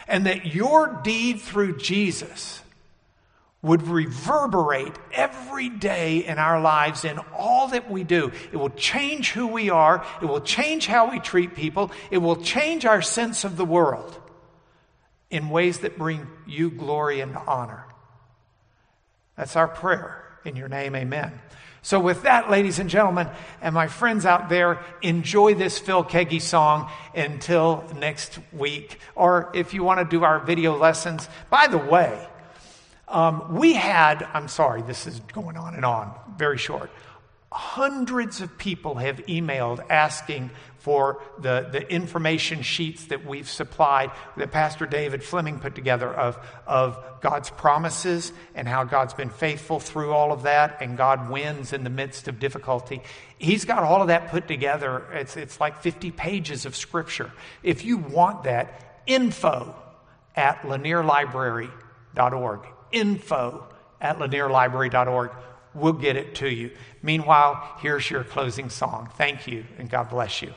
And 0.09 0.27
that 0.27 0.47
your 0.47 1.01
deed 1.05 1.41
through 1.41 1.77
Jesus 1.77 2.63
would 3.63 3.87
reverberate 3.87 4.93
every 5.13 5.69
day 5.69 6.25
in 6.25 6.39
our 6.39 6.61
lives 6.61 7.05
in 7.05 7.19
all 7.37 7.69
that 7.69 7.89
we 7.89 8.03
do. 8.03 8.33
It 8.51 8.57
will 8.57 8.71
change 8.71 9.31
who 9.31 9.47
we 9.47 9.71
are. 9.71 10.05
It 10.21 10.27
will 10.27 10.41
change 10.41 10.87
how 10.87 11.11
we 11.11 11.21
treat 11.21 11.55
people. 11.55 11.93
It 12.11 12.19
will 12.19 12.37
change 12.37 12.85
our 12.85 13.03
sense 13.03 13.45
of 13.45 13.57
the 13.57 13.65
world 13.65 14.19
in 15.31 15.49
ways 15.49 15.79
that 15.81 15.97
bring 15.97 16.27
you 16.47 16.71
glory 16.71 17.21
and 17.21 17.37
honor. 17.37 17.85
That's 19.37 19.57
our 19.57 19.69
prayer. 19.69 20.19
In 20.45 20.57
your 20.57 20.69
name, 20.69 20.97
amen. 20.97 21.41
So, 21.85 21.99
with 21.99 22.23
that, 22.23 22.49
ladies 22.49 22.79
and 22.79 22.89
gentlemen, 22.89 23.29
and 23.61 23.75
my 23.75 23.89
friends 23.89 24.25
out 24.25 24.49
there, 24.49 24.79
enjoy 25.03 25.55
this 25.55 25.81
Phil 25.81 26.05
Keaggy 26.05 26.41
song 26.41 26.89
until 27.13 27.85
next 27.97 28.39
week. 28.53 29.01
Or 29.17 29.51
if 29.53 29.75
you 29.75 29.83
want 29.83 29.99
to 29.99 30.05
do 30.05 30.23
our 30.23 30.39
video 30.39 30.77
lessons, 30.77 31.29
by 31.51 31.67
the 31.67 31.79
way, 31.79 32.25
um, 33.09 33.57
we 33.57 33.75
had, 33.75 34.27
I'm 34.33 34.47
sorry, 34.47 34.83
this 34.83 35.09
is 35.09 35.19
going 35.35 35.57
on 35.57 35.75
and 35.75 35.85
on, 35.85 36.15
very 36.37 36.57
short. 36.57 36.89
Hundreds 37.51 38.41
of 38.41 38.57
people 38.59 38.95
have 38.95 39.17
emailed 39.27 39.85
asking 39.91 40.51
for 40.83 41.23
the, 41.39 41.69
the 41.71 41.89
information 41.93 42.63
sheets 42.63 43.07
that 43.07 43.25
we've 43.25 43.49
supplied, 43.49 44.11
that 44.37 44.51
Pastor 44.51 44.85
David 44.85 45.23
Fleming 45.23 45.61
put 45.61 45.77
together 45.77 46.13
of, 46.13 46.37
of 46.67 46.99
God's 47.21 47.51
promises 47.51 48.33
and 48.57 48.67
how 48.67 48.83
God's 48.83 49.15
been 49.15 49.31
faithful 49.31 49.79
through 49.79 50.13
all 50.13 50.33
of 50.33 50.43
that, 50.43 50.79
and 50.81 50.97
God 50.97 51.31
wins 51.31 51.73
in 51.73 51.85
the 51.85 51.91
midst 51.91 52.27
of 52.27 52.41
difficulty. 52.41 53.01
He's 53.39 53.65
got 53.65 53.85
all 53.85 54.03
of 54.03 54.09
that 54.09 54.29
put 54.29 54.49
together. 54.49 55.05
It's, 55.13 55.37
it's 55.37 55.61
like 55.61 55.81
50 55.83 56.11
pages 56.11 56.67
of 56.67 56.75
scripture. 56.75 57.31
If 57.63 57.85
you 57.85 57.99
want 57.99 58.43
that, 58.45 59.03
info 59.07 59.77
at 60.35 60.63
lanierlibrary.org. 60.63 62.61
Info 62.91 63.69
at 64.01 64.19
lanierlibrary.org 64.19 65.31
we'll 65.75 65.93
get 65.93 66.17
it 66.17 66.35
to 66.37 66.49
you. 66.49 66.71
Meanwhile, 67.03 67.79
here's 67.81 68.11
your 68.11 68.25
closing 68.25 68.69
song. 68.69 69.11
Thank 69.17 69.47
you, 69.47 69.65
and 69.79 69.89
God 69.89 70.11
bless 70.11 70.43
you. 70.43 70.53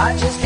I 0.00 0.16
just 0.16 0.37